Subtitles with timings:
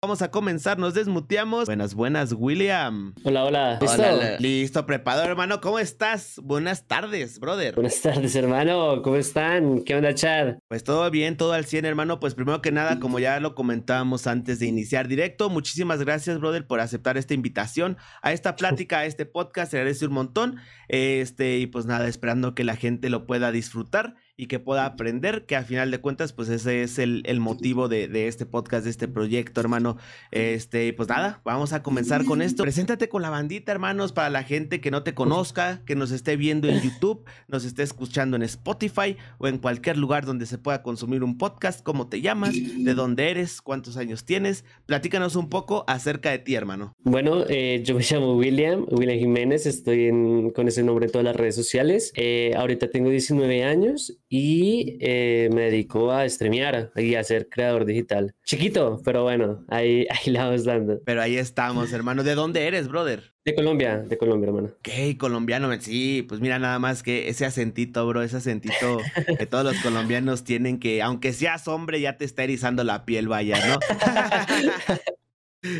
[0.00, 1.66] Vamos a comenzar, nos desmuteamos.
[1.66, 3.16] Buenas, buenas, William.
[3.24, 3.78] Hola, hola.
[3.80, 4.00] ¿Listo?
[4.00, 5.60] Hola, listo, preparado, hermano.
[5.60, 6.38] ¿Cómo estás?
[6.40, 7.74] Buenas tardes, brother.
[7.74, 9.02] Buenas tardes, hermano.
[9.02, 9.82] ¿Cómo están?
[9.82, 10.58] ¿Qué onda, Chad?
[10.68, 12.20] Pues todo bien, todo al 100, hermano.
[12.20, 16.64] Pues primero que nada, como ya lo comentábamos antes de iniciar directo, muchísimas gracias, brother,
[16.64, 19.72] por aceptar esta invitación a esta plática, a este podcast.
[19.72, 20.60] Se agradece un montón.
[20.86, 25.44] Este, y pues nada, esperando que la gente lo pueda disfrutar y que pueda aprender,
[25.46, 28.84] que a final de cuentas, pues ese es el, el motivo de, de, este podcast,
[28.84, 29.96] de este proyecto, hermano.
[30.30, 32.62] Este, pues nada, vamos a comenzar con esto.
[32.62, 36.36] Preséntate con la bandita, hermanos, para la gente que no te conozca, que nos esté
[36.36, 40.84] viendo en YouTube, nos esté escuchando en Spotify o en cualquier lugar donde se pueda
[40.84, 41.82] consumir un podcast.
[41.82, 42.54] ¿Cómo te llamas?
[42.54, 43.60] ¿De dónde eres?
[43.60, 44.64] ¿Cuántos años tienes?
[44.86, 46.94] Platícanos un poco acerca de ti, hermano.
[47.02, 51.24] Bueno, eh, yo me llamo William, William Jiménez, estoy en, con ese nombre en todas
[51.24, 52.12] las redes sociales.
[52.14, 57.84] Eh, ahorita tengo 19 años y eh, me dedico a streamear y a ser creador
[57.84, 58.34] digital.
[58.44, 61.00] Chiquito, pero bueno, ahí, ahí la vamos dando.
[61.04, 62.22] Pero ahí estamos, hermano.
[62.22, 63.32] ¿De dónde eres, brother?
[63.44, 64.68] De Colombia, de Colombia, hermano.
[64.78, 68.98] Ok, colombiano, sí, pues mira nada más que ese acentito, bro, ese acentito
[69.38, 73.26] que todos los colombianos tienen que, aunque seas hombre, ya te está erizando la piel,
[73.26, 73.78] vaya, ¿no?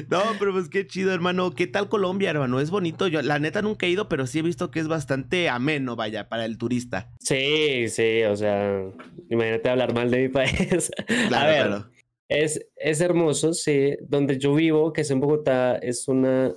[0.08, 1.52] No, pero pues qué chido, hermano.
[1.52, 2.60] ¿Qué tal Colombia, hermano?
[2.60, 3.06] Es bonito.
[3.08, 6.28] Yo, la neta, nunca he ido, pero sí he visto que es bastante ameno, vaya,
[6.28, 7.10] para el turista.
[7.20, 8.82] Sí, sí, o sea,
[9.28, 10.90] imagínate hablar mal de mi país.
[11.28, 11.90] Claro, A ver, claro.
[12.28, 13.96] es, es hermoso, sí.
[14.02, 16.52] Donde yo vivo, que es en Bogotá, es una,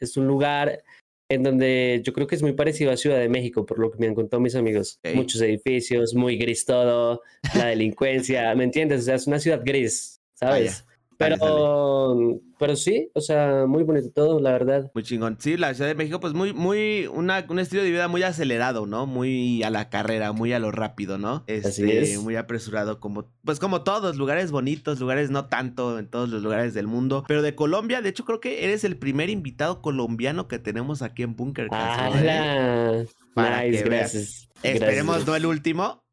[0.00, 0.82] es un lugar
[1.28, 3.98] en donde yo creo que es muy parecido a Ciudad de México, por lo que
[3.98, 5.00] me han contado mis amigos.
[5.14, 7.22] Muchos edificios, muy gris todo,
[7.54, 9.00] la delincuencia, ¿me entiendes?
[9.00, 10.84] O sea, es una ciudad gris, ¿sabes?
[11.18, 14.90] Pero, pero sí, o sea, muy bonito todo, la verdad.
[14.94, 15.36] Muy chingón.
[15.40, 18.86] Sí, la Ciudad de México, pues muy, muy, una, un estilo de vida muy acelerado,
[18.86, 19.06] ¿no?
[19.06, 21.44] Muy a la carrera, muy a lo rápido, ¿no?
[21.46, 22.18] Así Este, es.
[22.22, 26.74] muy apresurado, como, pues como todos, lugares bonitos, lugares no tanto en todos los lugares
[26.74, 27.24] del mundo.
[27.28, 31.22] Pero de Colombia, de hecho, creo que eres el primer invitado colombiano que tenemos aquí
[31.22, 31.68] en Bunker.
[31.68, 34.12] Para nice, que veas.
[34.12, 34.48] gracias.
[34.62, 35.26] Esperemos gracias.
[35.26, 36.03] no el último.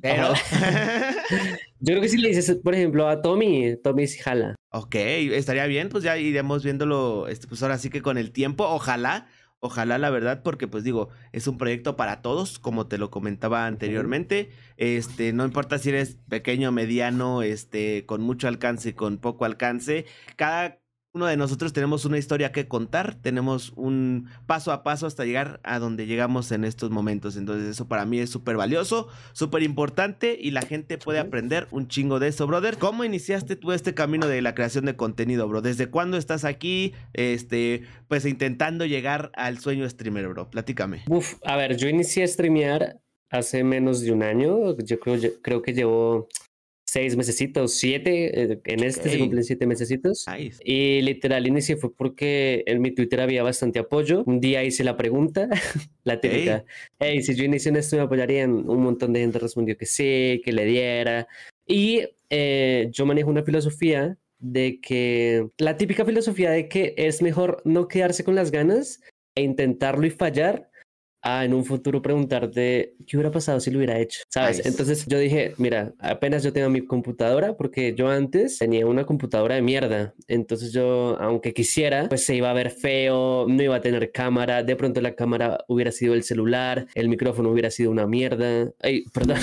[0.00, 0.32] Pero.
[1.80, 4.56] Yo creo que si le dices, por ejemplo, a Tommy, Tommy sí jala.
[4.70, 8.64] ok, estaría bien, pues ya iremos viéndolo, este, pues ahora sí que con el tiempo,
[8.64, 9.28] ojalá.
[9.60, 13.66] Ojalá, la verdad, porque pues digo, es un proyecto para todos, como te lo comentaba
[13.66, 14.50] anteriormente.
[14.76, 20.06] Este, no importa si eres pequeño, mediano, este, con mucho alcance, con poco alcance.
[20.36, 20.78] Cada
[21.14, 25.58] uno de nosotros tenemos una historia que contar, tenemos un paso a paso hasta llegar
[25.64, 27.36] a donde llegamos en estos momentos.
[27.36, 31.88] Entonces, eso para mí es súper valioso, súper importante y la gente puede aprender un
[31.88, 32.76] chingo de eso, brother.
[32.78, 35.62] ¿Cómo iniciaste tú este camino de la creación de contenido, bro?
[35.62, 40.50] ¿Desde cuándo estás aquí, este, pues intentando llegar al sueño streamer, bro?
[40.50, 41.04] Platícame.
[41.08, 44.76] Uf, a ver, yo inicié a streamear hace menos de un año.
[44.84, 46.28] Yo creo, yo creo que llevo
[46.88, 48.52] seis mesecitos, siete.
[48.52, 49.20] eh, En este se Ok.
[49.20, 50.24] cumplen siete mesecitos.
[50.26, 50.58] Nice.
[50.64, 54.24] Y literal inicié fue porque en mi Twitter había bastante apoyo.
[54.24, 55.48] Un día hice la pregunta,
[56.04, 56.64] la típica.
[56.98, 58.50] Hey, si yo inicio en esto me apoyarían.
[58.68, 61.28] Un montón de gente respondió que sí, que le diera.
[61.66, 67.60] Y eh, yo manejo una filosofía de que la típica filosofía de que es mejor
[67.64, 69.00] no quedarse con las ganas
[69.34, 70.67] e intentarlo y fallar
[71.22, 74.58] a en un futuro preguntarte qué hubiera pasado si lo hubiera hecho, ¿sabes?
[74.58, 74.68] Nice.
[74.68, 79.54] Entonces yo dije, mira, apenas yo tengo mi computadora, porque yo antes tenía una computadora
[79.54, 83.80] de mierda, entonces yo, aunque quisiera, pues se iba a ver feo, no iba a
[83.80, 88.06] tener cámara, de pronto la cámara hubiera sido el celular, el micrófono hubiera sido una
[88.06, 89.38] mierda, ay, perdón,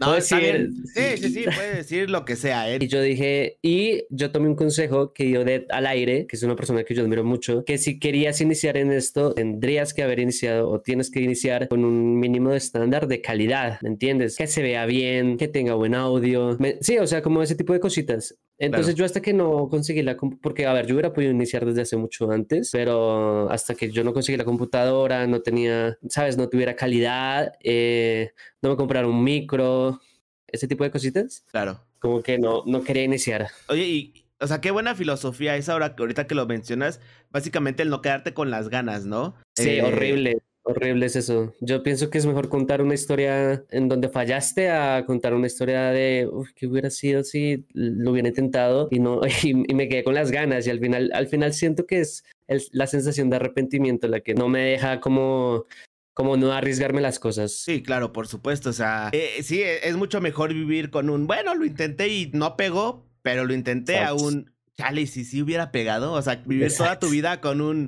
[0.00, 0.70] No, decir-.
[0.94, 2.78] Sí, sí, sí, puede decir lo que sea, ¿eh?
[2.80, 6.42] y yo dije, y yo tomé un consejo que dio Dead al aire, que es
[6.42, 10.20] una persona que yo admiro mucho, que si querías iniciar en esto, tendrías que haber
[10.20, 14.36] iniciado o tienes que iniciar con un mínimo de estándar de calidad, ¿me entiendes?
[14.36, 16.56] Que se vea bien, que tenga buen audio.
[16.58, 18.36] Me- sí, o sea, como ese tipo de cositas.
[18.58, 18.98] Entonces Claro.
[18.98, 20.16] yo hasta que no conseguí la...
[20.16, 24.02] Porque, a ver, yo hubiera podido iniciar desde hace mucho antes, pero hasta que yo
[24.04, 26.36] no conseguí la computadora, no tenía, ¿sabes?
[26.36, 30.00] No tuviera calidad, eh, no me compraron un micro,
[30.46, 31.84] ese tipo de cositas Claro.
[31.98, 33.48] como que no, no quería iniciar.
[33.68, 37.00] Oye, y, o sea, qué buena filosofía es ahora que ahorita que lo mencionas,
[37.30, 39.36] básicamente el no quedarte con las ganas, ¿no?
[39.56, 41.54] Sí, Eh, horrible, horrible es eso.
[41.60, 45.90] Yo pienso que es mejor contar una historia en donde fallaste a contar una historia
[45.90, 50.04] de "Uf, qué hubiera sido si lo hubiera intentado y no y, y me quedé
[50.04, 53.36] con las ganas y al final al final siento que es el- la sensación de
[53.36, 55.66] arrepentimiento la que no me deja como
[56.14, 57.52] como no arriesgarme las cosas.
[57.52, 58.70] Sí, claro, por supuesto.
[58.70, 62.28] O sea, eh, sí, e- es mucho mejor vivir con un, bueno, lo intenté y
[62.34, 64.24] no pegó, pero lo intenté a Exacto.
[64.24, 66.12] un, chale, si sí hubiera pegado.
[66.14, 67.86] O sea, vivir toda tu vida con un,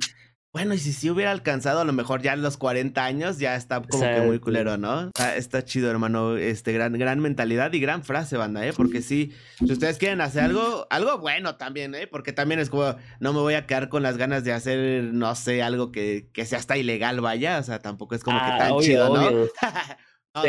[0.52, 3.81] bueno, y si sí hubiera alcanzado a lo mejor ya los 40 años, ya está
[3.82, 5.11] como que muy culero, ¿no?
[5.37, 6.37] está chido, hermano.
[6.37, 8.73] Este, gran, gran mentalidad y gran frase, banda, ¿eh?
[8.73, 12.08] Porque sí, si ustedes quieren hacer algo, algo bueno también, ¿eh?
[12.08, 15.35] Porque también es como, no me voy a quedar con las ganas de hacer, no
[15.37, 17.58] sé, algo que, que sea hasta ilegal, vaya.
[17.58, 19.31] O sea, tampoco es como que ah, tan chido, ¿no?
[20.32, 20.48] No, no,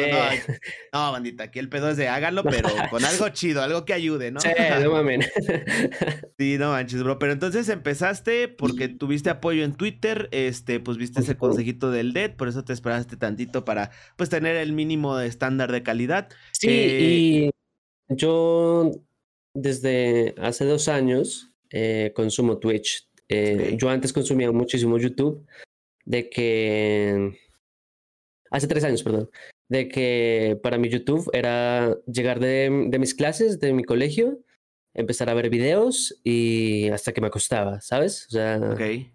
[0.94, 4.32] no, bandita, aquí el pedo es de háganlo, pero con algo chido, algo que ayude,
[4.32, 4.40] ¿no?
[4.40, 4.50] Sí,
[4.84, 5.32] no mames.
[6.38, 7.20] Sí, no manches, bro.
[7.20, 12.36] Pero entonces empezaste porque tuviste apoyo en Twitter, este, pues viste ese consejito del DED,
[12.36, 16.30] por eso te esperaste tantito para, pues, tener el mínimo de estándar de calidad.
[16.52, 17.50] Sí, eh, y
[18.10, 18.92] yo
[19.54, 23.08] desde hace dos años eh, consumo Twitch.
[23.30, 25.46] Eh, yo antes consumía muchísimo YouTube,
[26.06, 27.38] de que...
[28.50, 29.30] Hace tres años, perdón
[29.72, 32.70] de que para mi YouTube era llegar de,
[33.00, 34.44] mis clases, de mi colegio,
[34.94, 38.26] empezar a ver videos y hasta que me acostaba, ¿sabes?
[38.28, 38.60] O sea,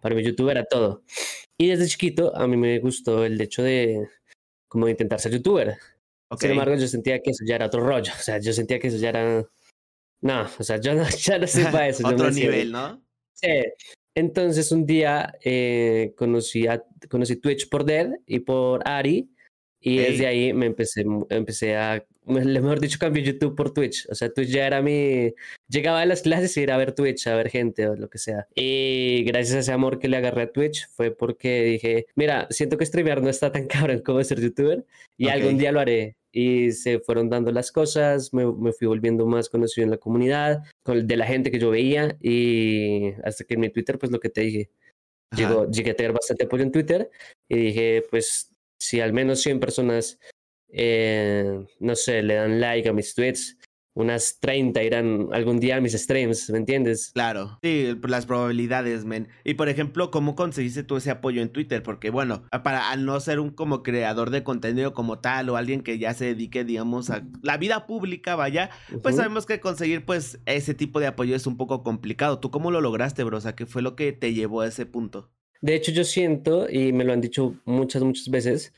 [0.01, 1.03] para mi YouTube era todo.
[1.59, 4.09] Y desde chiquito a mí me gustó el hecho de
[4.67, 5.77] como intentar ser youtuber.
[6.39, 8.13] Sin embargo, yo sentía que eso ya era otro rollo.
[8.19, 9.47] O sea, yo sentía que eso ya era...
[10.23, 12.09] No, o sea, yo no, ya no sé para eso.
[12.09, 13.05] otro nivel, ¿no?
[13.35, 13.63] Sí.
[14.15, 19.36] Entonces un día eh, conocí, a, conocí Twitch por Dead y por Ari
[19.81, 24.07] y desde ahí me empecé, empecé a, mejor dicho, cambié YouTube por Twitch.
[24.11, 25.33] O sea, Twitch ya era mi...
[25.69, 28.19] Llegaba a las clases y ir a ver Twitch, a ver gente o lo que
[28.19, 28.49] sea.
[28.55, 32.79] Y gracias a ese amor que le agarré a Twitch fue porque dije, mira, siento
[32.79, 34.85] que streamear no está tan cabrón como ser youtuber
[35.17, 36.17] y algún día lo haré.
[36.33, 40.65] Y se fueron dando las cosas, me, me, fui volviendo más conocido en la comunidad,
[40.83, 44.21] con, de la gente que yo veía y hasta que en mi Twitter, pues lo
[44.21, 44.71] que te dije,
[45.35, 47.11] llegó, llegué a tener bastante apoyo en Twitter
[47.49, 50.19] y dije, pues si al menos 100 personas,
[50.69, 53.57] eh, no sé, le dan like a mis tweets,
[53.97, 57.13] unas 30 irán algún día a mis streams, ¿me entiendes?
[57.15, 59.29] Claro, sí, las probabilidades, men.
[59.43, 61.83] Y por ejemplo, ¿cómo conseguiste tú ese apoyo en Twitter?
[61.83, 65.81] Porque bueno, para al no ser un como creador de contenido como tal o alguien
[65.81, 68.69] que ya se dedique, digamos, a la vida pública, vaya,
[69.03, 72.39] pues sabemos que conseguir pues ese tipo de apoyo es un poco complicado.
[72.39, 73.39] ¿Tú cómo lo lograste, bro?
[73.39, 75.31] O sea, ¿qué fue lo que te llevó a ese punto?
[75.67, 78.73] De hecho, yo siento, y me lo han dicho muchas, muchas veces,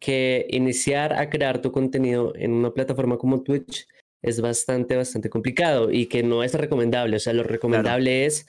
[0.00, 3.86] que iniciar a crear tu contenido en una plataforma como Twitch
[4.22, 7.18] es bastante, bastante complicado y que no es recomendable.
[7.18, 8.48] O sea, lo recomendable es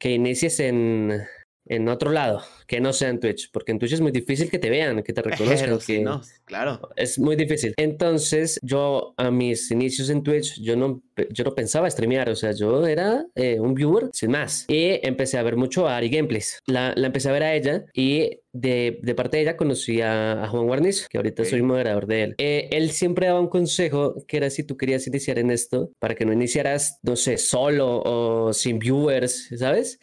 [0.00, 1.22] que inicies en,
[1.66, 4.58] en otro lado, que no sea en Twitch, porque en Twitch es muy difícil que
[4.58, 5.78] te vean, que te reconozcan.
[5.78, 6.80] que, no, claro.
[6.96, 7.74] Es muy difícil.
[7.76, 12.52] Entonces, yo a mis inicios en Twitch, yo no, yo no pensaba streamear, o sea,
[12.52, 14.64] yo era eh, un viewer sin más.
[14.68, 16.60] Y empecé a ver mucho a Ari Gameplays.
[16.66, 20.46] La, la empecé a ver a ella y de, de, parte de ella conocí a,
[20.50, 22.34] Juan Guarniz, que ahorita soy moderador de él.
[22.38, 26.14] Eh, él siempre daba un consejo que era si tú querías iniciar en esto, para
[26.14, 29.98] que no iniciaras, no sé, solo o sin viewers, ¿sabes?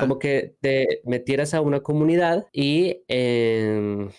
[0.00, 4.10] Como que te metieras a una comunidad y em,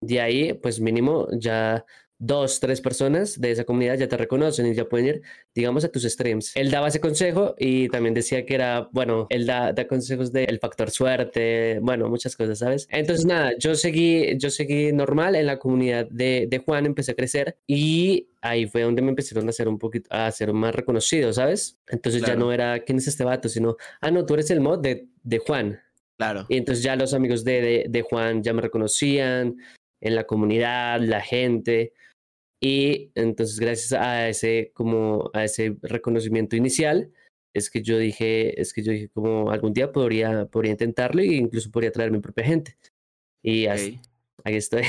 [0.00, 1.84] de ahí, pues mínimo ya
[2.18, 5.22] dos, tres personas de esa comunidad ya te reconocen y ya pueden ir,
[5.54, 6.56] digamos, a tus streams.
[6.56, 10.58] Él daba ese consejo y también decía que era, bueno, él da, da consejos del
[10.58, 12.88] factor suerte, bueno, muchas cosas, ¿sabes?
[12.90, 17.14] Entonces, nada, yo seguí, yo seguí normal en la comunidad de, de Juan, empecé a
[17.14, 21.32] crecer y ahí fue donde me empezaron a hacer un poquito, a ser más reconocido,
[21.32, 21.78] ¿sabes?
[21.86, 23.48] Entonces ya no era, ¿quién es este vato?
[23.48, 25.80] Sino, ah, no, tú eres el mod de, de Juan.
[26.16, 26.46] Claro.
[26.48, 29.56] Y entonces ya los amigos de, de, de Juan ya me reconocían
[30.00, 31.92] en la comunidad, la gente.
[32.60, 37.12] Y entonces gracias a ese, como a ese reconocimiento inicial,
[37.54, 41.26] es que yo dije, es que yo dije como algún día podría, podría intentarlo e
[41.26, 42.76] incluso podría traer mi propia gente.
[43.42, 44.00] Y así,
[44.44, 44.82] ahí estoy.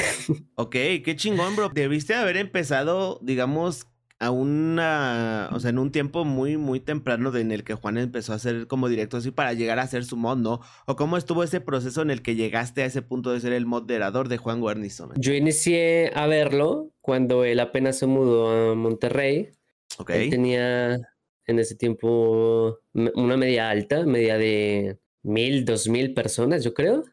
[0.55, 0.71] Ok,
[1.03, 1.69] qué chingón, bro.
[1.69, 3.87] Debiste haber empezado, digamos,
[4.19, 8.33] a una, o sea, en un tiempo muy, muy temprano en el que Juan empezó
[8.33, 10.59] a hacer como directo así para llegar a ser su mod, ¿no?
[10.85, 13.65] ¿O cómo estuvo ese proceso en el que llegaste a ese punto de ser el
[13.65, 15.09] moderador de Juan Guarnizo?
[15.15, 19.51] Yo inicié a verlo cuando él apenas se mudó a Monterrey.
[19.97, 20.09] Ok.
[20.09, 20.99] Él tenía
[21.45, 27.05] en ese tiempo una media alta, media de mil, dos mil personas, yo creo.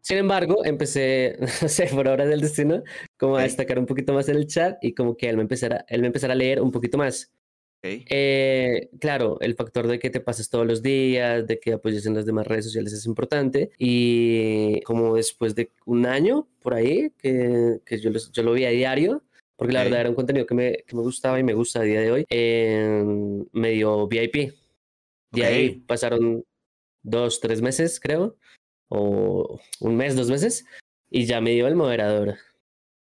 [0.00, 2.82] Sin embargo, empecé, no sé, por obra del destino,
[3.18, 5.84] como a destacar un poquito más en el chat y como que él me empezara,
[5.88, 7.30] él me empezara a leer un poquito más.
[7.82, 12.14] Eh, claro, el factor de que te pases todos los días, de que apoyes en
[12.14, 13.70] las demás redes sociales es importante.
[13.78, 18.70] Y como después de un año por ahí, que, que yo, yo lo vi a
[18.70, 19.22] diario,
[19.56, 21.84] porque la verdad era un contenido que me, que me gustaba y me gusta a
[21.84, 24.52] día de hoy, en medio VIP.
[25.32, 26.44] De ahí pasaron
[27.02, 28.36] dos, tres meses, creo
[28.90, 30.66] o un mes, dos meses,
[31.10, 32.36] y ya me dio el moderador.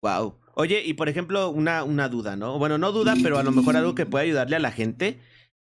[0.03, 0.39] Wow.
[0.55, 2.59] Oye, y por ejemplo, una, una duda, ¿no?
[2.59, 5.21] Bueno, no duda, pero a lo mejor algo que puede ayudarle a la gente.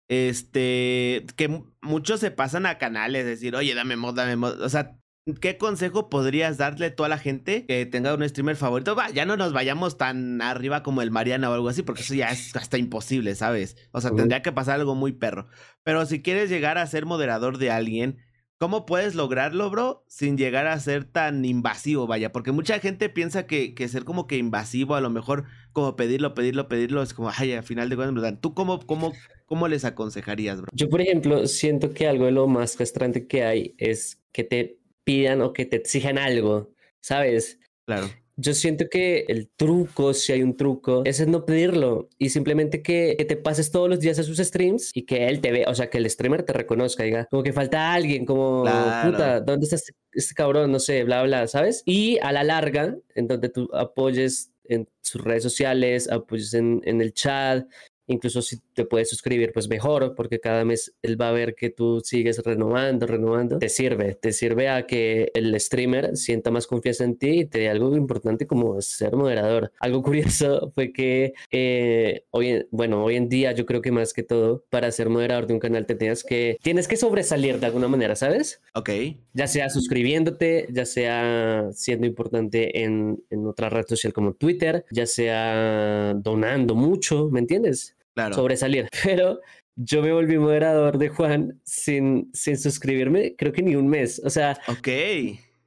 [0.08, 4.60] Este, que muchos se pasan a canales, decir, oye, dame mod, dame mod.
[4.62, 4.98] O sea,
[5.40, 8.94] ¿qué consejo podrías darle a toda la gente que tenga un streamer favorito?
[8.94, 12.14] Va, ya no nos vayamos tan arriba como el Mariana o algo así, porque eso
[12.14, 13.76] ya es hasta imposible, ¿sabes?
[13.90, 15.48] O sea, tendría que pasar algo muy perro.
[15.82, 18.18] Pero si quieres llegar a ser moderador de alguien,
[18.58, 20.02] ¿Cómo puedes lograrlo, bro?
[20.08, 22.32] Sin llegar a ser tan invasivo, vaya.
[22.32, 26.32] Porque mucha gente piensa que, que ser como que invasivo, a lo mejor como pedirlo,
[26.32, 29.12] pedirlo, pedirlo, es como, ay, al final de cuentas, ¿tú cómo, cómo,
[29.44, 30.70] cómo les aconsejarías, bro?
[30.72, 34.78] Yo, por ejemplo, siento que algo de lo más castrante que hay es que te
[35.04, 36.70] pidan o que te exijan algo,
[37.00, 37.60] ¿sabes?
[37.84, 38.08] Claro.
[38.38, 43.16] Yo siento que el truco, si hay un truco, es no pedirlo y simplemente que,
[43.26, 45.88] te pases todos los días a sus streams y que él te vea, o sea,
[45.88, 48.64] que el streamer te reconozca, diga, como que falta alguien, como,
[49.04, 50.70] puta, ¿dónde está este, este, cabrón?
[50.70, 51.82] No sé, bla, bla, ¿sabes?
[51.86, 57.00] Y a la larga, en donde tú apoyes en sus redes sociales, apoyes en, en
[57.00, 57.66] el chat,
[58.08, 61.70] Incluso si te puedes suscribir, pues mejor, porque cada mes él va a ver que
[61.70, 63.58] tú sigues renovando, renovando.
[63.58, 67.60] Te sirve, te sirve a que el streamer sienta más confianza en ti y te
[67.60, 69.72] dé algo importante como ser moderador.
[69.80, 74.22] Algo curioso fue que eh, hoy, bueno, hoy en día yo creo que más que
[74.22, 77.88] todo, para ser moderador de un canal te tienes que, tienes que sobresalir de alguna
[77.88, 78.60] manera, ¿sabes?
[78.74, 78.90] Ok.
[79.32, 85.06] Ya sea suscribiéndote, ya sea siendo importante en, en otra red social como Twitter, ya
[85.06, 87.95] sea donando mucho, ¿me entiendes?
[88.32, 88.88] Sobresalir.
[89.04, 89.40] Pero
[89.76, 94.20] yo me volví moderador de Juan sin, sin suscribirme, creo que ni un mes.
[94.24, 94.88] O sea, ok.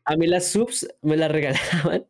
[0.05, 2.05] A mí las subs me las regalaban.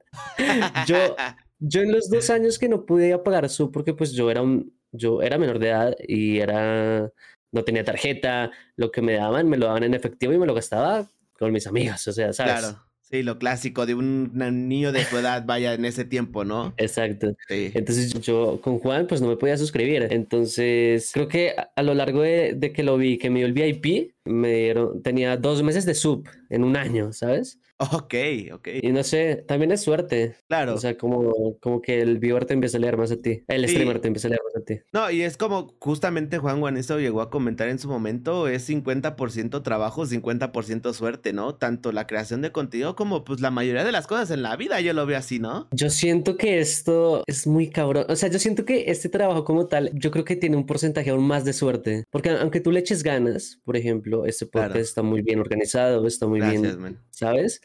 [0.88, 0.98] yo,
[1.60, 4.74] yo en los dos años que no pude pagar sub porque pues yo era un,
[4.92, 7.12] yo era menor de edad y era,
[7.52, 10.54] no tenía tarjeta, lo que me daban me lo daban en efectivo y me lo
[10.54, 12.60] gastaba con mis amigos, o sea, ¿sabes?
[12.60, 12.89] Claro.
[13.10, 16.76] Sí, lo clásico de un niño de tu edad, vaya, en ese tiempo, ¿no?
[16.78, 17.36] Exacto.
[17.50, 20.08] Entonces yo con Juan, pues no me podía suscribir.
[20.12, 23.54] Entonces creo que a, lo largo de, de, que lo vi, que me dio el
[23.54, 27.60] VIP, me dieron, tenía dos meses de sub en un año, ¿sabes?
[27.80, 28.14] Ok,
[28.54, 28.68] ok.
[28.82, 30.36] Y no sé, también es suerte.
[30.50, 30.74] Claro.
[30.74, 33.44] O sea, como, como que el viewer te empieza a leer más a ti.
[33.48, 34.82] El streamer te empieza a leer más a ti.
[34.92, 39.64] No, y es como justamente Juan Guanizo llegó a comentar en su momento, es 50%
[39.64, 41.56] trabajo, 50% suerte, ¿no?
[41.56, 44.82] Tanto la creación de contenido como pues la mayoría de las cosas en la vida,
[44.82, 45.70] yo lo veo así, ¿no?
[45.72, 48.08] Yo siento que esto es muy cabrón.
[48.10, 51.12] O sea, yo siento que este trabajo como tal, yo creo que tiene un porcentaje
[51.12, 52.04] aún más de suerte.
[52.12, 56.28] Porque aunque tú le eches ganas, por ejemplo, este podcast está muy bien organizado, está
[56.28, 57.62] muy bien, ¿sabes?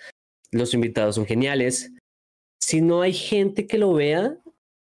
[0.54, 1.92] Los invitados son geniales.
[2.60, 4.38] Si no hay gente que lo vea,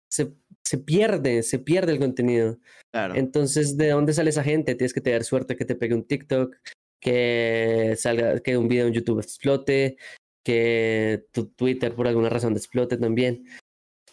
[0.09, 0.33] se,
[0.63, 2.57] se pierde, se pierde el contenido.
[2.91, 3.15] Claro.
[3.15, 4.75] Entonces, ¿de dónde sale esa gente?
[4.75, 6.55] Tienes que tener suerte que te pegue un TikTok,
[7.01, 9.97] que salga, que un video en YouTube explote,
[10.43, 13.45] que tu Twitter por alguna razón explote también.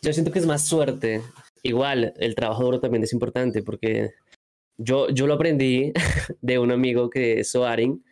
[0.02, 1.22] Yo siento que es más suerte.
[1.62, 4.10] Igual, el trabajo duro también es importante porque
[4.76, 5.92] yo, yo lo aprendí
[6.40, 8.04] de un amigo que es Soaring,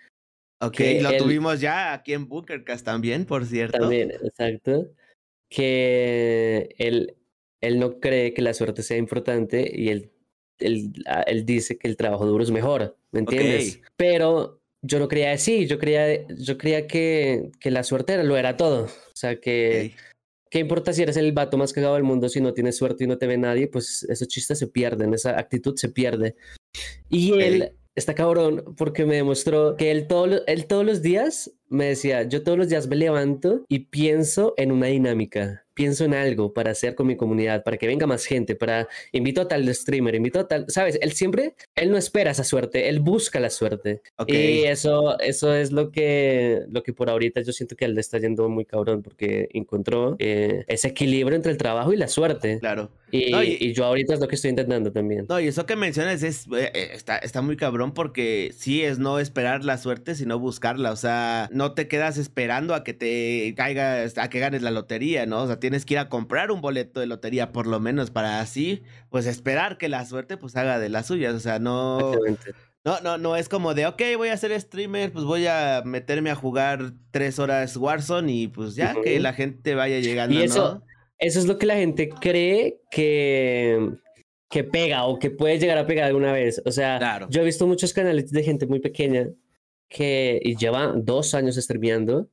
[0.62, 3.78] Ok, lo tuvimos ya aquí en Bunkercast también, por cierto.
[3.78, 4.92] También, exacto.
[5.48, 7.16] Que él,
[7.60, 10.12] él no cree que la suerte sea importante y él,
[10.60, 13.80] él, ah, él dice que el trabajo duro es mejor, ¿me entiendes?
[13.96, 18.36] Pero yo no creía así, yo creía, yo creía que, que la suerte era, lo
[18.36, 18.84] era todo.
[18.84, 19.94] O sea, que...
[20.48, 23.06] ¿Qué importa si eres el vato más cagado del mundo si no tienes suerte y
[23.06, 23.68] no te ve nadie?
[23.68, 26.36] Pues esos chistes se pierden, esa actitud se pierde.
[27.08, 31.86] Y él está cabrón porque me demostró que él, todo, él todos los días me
[31.86, 36.52] decía, yo todos los días me levanto y pienso en una dinámica pienso en algo
[36.52, 40.14] para hacer con mi comunidad, para que venga más gente, para invito a tal streamer,
[40.14, 44.02] invito a tal, sabes, él siempre, él no espera esa suerte, él busca la suerte.
[44.26, 48.00] Y eso, eso es lo que, lo que por ahorita yo siento que él le
[48.00, 52.58] está yendo muy cabrón porque encontró eh, ese equilibrio entre el trabajo y la suerte.
[52.60, 52.90] Claro.
[53.10, 53.34] Y,
[53.66, 55.26] y, yo ahorita es lo que estoy intentando también.
[55.28, 58.98] No, y eso que mencionas es, eh, eh, está, está muy cabrón porque sí es
[58.98, 60.92] no esperar la suerte, sino buscarla.
[60.92, 65.24] O sea, no te quedas esperando a que te caigas, a que ganes la lotería,
[65.24, 65.42] ¿no?
[65.42, 68.40] O sea, tienes que ir a comprar un boleto de lotería por lo menos para
[68.40, 72.12] así, pues esperar que la suerte pues haga de las suyas, o sea, no...
[72.84, 76.30] No, no, no es como de, ok, voy a ser streamer, pues voy a meterme
[76.30, 80.34] a jugar tres horas Warzone y pues ya que la gente vaya llegando.
[80.34, 80.82] Y eso,
[81.18, 83.88] eso es lo que la gente cree que,
[84.50, 86.60] que pega o que puede llegar a pegar alguna vez.
[86.64, 89.28] O sea, yo he visto muchos canales de gente muy pequeña
[89.92, 92.28] que lleva dos años streameando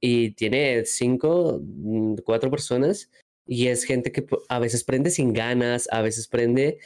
[0.00, 3.10] y tiene cinco, mm, cuatro personas
[3.46, 6.78] y es gente que a veces prende sin ganas, a veces prende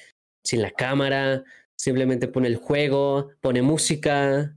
[0.45, 1.45] sin la cámara,
[1.77, 4.57] simplemente pone el juego, pone música,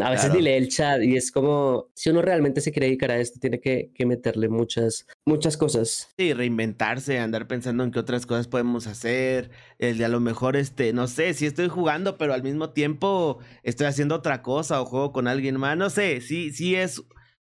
[0.00, 3.10] a veces ni lee el chat y es como, si uno realmente se quiere dedicar
[3.10, 6.12] a esto, tiene que, que, meterle muchas, muchas cosas.
[6.16, 10.56] Sí, reinventarse, andar pensando en qué otras cosas podemos hacer, el de a lo mejor,
[10.56, 14.84] este, no sé, si estoy jugando, pero al mismo tiempo estoy haciendo otra cosa o
[14.84, 17.02] juego con alguien más, no sé, sí, sí es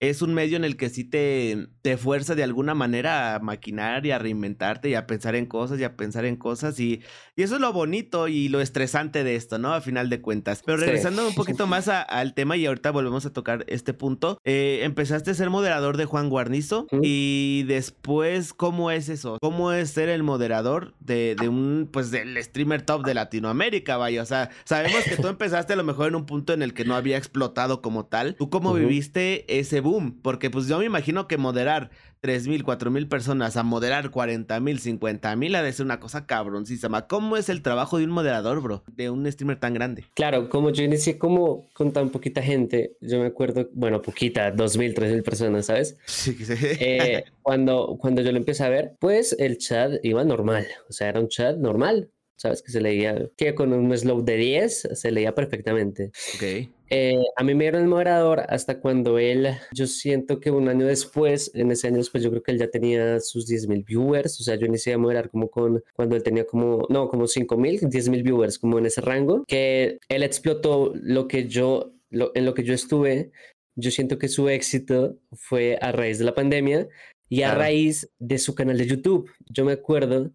[0.01, 4.03] es un medio en el que sí te, te fuerza de alguna manera a maquinar
[4.03, 7.01] y a reinventarte y a pensar en cosas y a pensar en cosas y,
[7.35, 9.75] y eso es lo bonito y lo estresante de esto, ¿no?
[9.75, 10.63] A final de cuentas.
[10.65, 14.79] Pero regresando un poquito más al tema y ahorita volvemos a tocar este punto, eh,
[14.81, 19.37] empezaste a ser moderador de Juan Guarnizo y después, ¿cómo es eso?
[19.39, 24.23] ¿Cómo es ser el moderador de, de un, pues del streamer top de Latinoamérica, vaya?
[24.23, 26.85] O sea, sabemos que tú empezaste a lo mejor en un punto en el que
[26.85, 28.33] no había explotado como tal.
[28.33, 29.90] ¿Tú cómo viviste ese boom?
[30.21, 35.63] Porque pues yo me imagino que moderar 3.000, 4.000 personas a moderar 40.000, 50.000 ha
[35.63, 37.07] de ser una cosa cabroncísima.
[37.07, 38.83] ¿Cómo es el trabajo de un moderador, bro?
[38.87, 40.05] De un streamer tan grande.
[40.13, 44.93] Claro, como yo inicié como con tan poquita gente, yo me acuerdo, bueno, poquita, 2.000,
[44.93, 45.97] 3.000 personas, ¿sabes?
[46.05, 46.53] Sí, sí.
[46.79, 51.09] Eh, cuando, cuando yo lo empecé a ver, pues el chat iba normal, o sea,
[51.09, 52.09] era un chat normal.
[52.41, 52.63] ¿sabes?
[52.63, 56.11] Que se leía, que con un slow de 10 se leía perfectamente.
[56.35, 56.71] Ok.
[56.93, 60.85] Eh, a mí me dieron el moderador hasta cuando él, yo siento que un año
[60.85, 64.43] después, en ese año después, yo creo que él ya tenía sus 10.000 viewers, o
[64.43, 68.23] sea, yo inicié a moderar como con, cuando él tenía como, no, como 5.000, 10.000
[68.23, 72.63] viewers, como en ese rango, que él explotó lo que yo, lo, en lo que
[72.63, 73.31] yo estuve,
[73.77, 76.89] yo siento que su éxito fue a raíz de la pandemia
[77.29, 79.31] y a raíz de su canal de YouTube.
[79.49, 80.33] Yo me acuerdo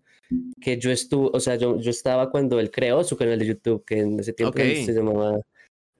[0.63, 3.85] que yo estuve, o sea, yo, yo estaba cuando él creó su canal de YouTube,
[3.85, 5.39] que en ese tiempo se llamaba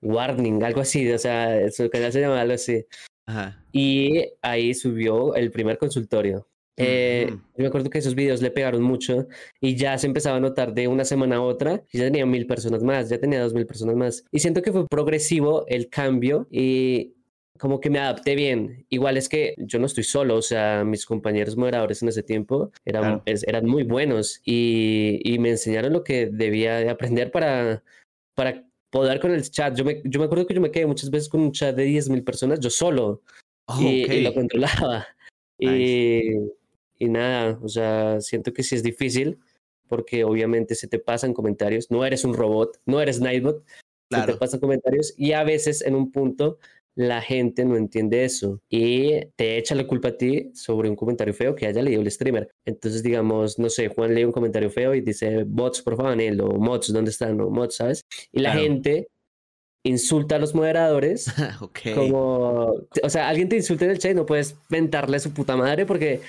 [0.03, 2.85] Warning, algo así, o sea, su canal se llamaba algo así.
[3.27, 3.65] Ajá.
[3.73, 6.47] Y ahí subió el primer consultorio.
[6.79, 9.29] Eh, yo me acuerdo que esos videos le pegaron mucho
[9.61, 12.47] y ya se empezaba a notar de una semana a otra y ya tenía mil
[12.47, 14.25] personas más, ya tenía dos mil personas más.
[14.31, 17.15] Y siento que fue progresivo el cambio y
[17.59, 18.85] como que me adapté bien.
[18.91, 22.71] Igual es que yo no estoy solo, o sea, mis compañeros moderadores en ese tiempo
[22.85, 27.83] eran, eran muy buenos y, y, me enseñaron lo que debía de aprender para,
[28.35, 29.77] para poder con el chat.
[29.77, 31.87] Yo me, yo me acuerdo que yo me quedé muchas veces con un chat de
[31.87, 33.23] 10.000 personas yo solo
[33.67, 35.07] oh, y, lo controlaba.
[35.59, 36.35] Y,
[36.99, 39.39] y nada, o sea, siento que sí es difícil
[39.89, 41.91] porque obviamente se te pasan comentarios.
[41.91, 43.65] No eres un robot, no eres Nightbot.
[44.11, 46.59] Se te pasan comentarios y a veces en un punto
[46.97, 51.35] la gente no entiende eso y te echa la culpa a ti sobre un comentario
[51.35, 52.51] feo que haya leído el streamer.
[52.65, 56.59] Entonces, digamos, no sé, Juan lee un comentario feo y dice bots, por favor, o
[56.59, 57.39] mods, ¿dónde están?
[57.41, 58.01] O mods, ¿sabes?
[58.33, 59.09] Y la gente
[59.85, 61.27] insulta a los moderadores
[61.95, 65.33] como, o sea, alguien te insulta en el chat y no puedes ventarle a su
[65.33, 66.23] puta madre porque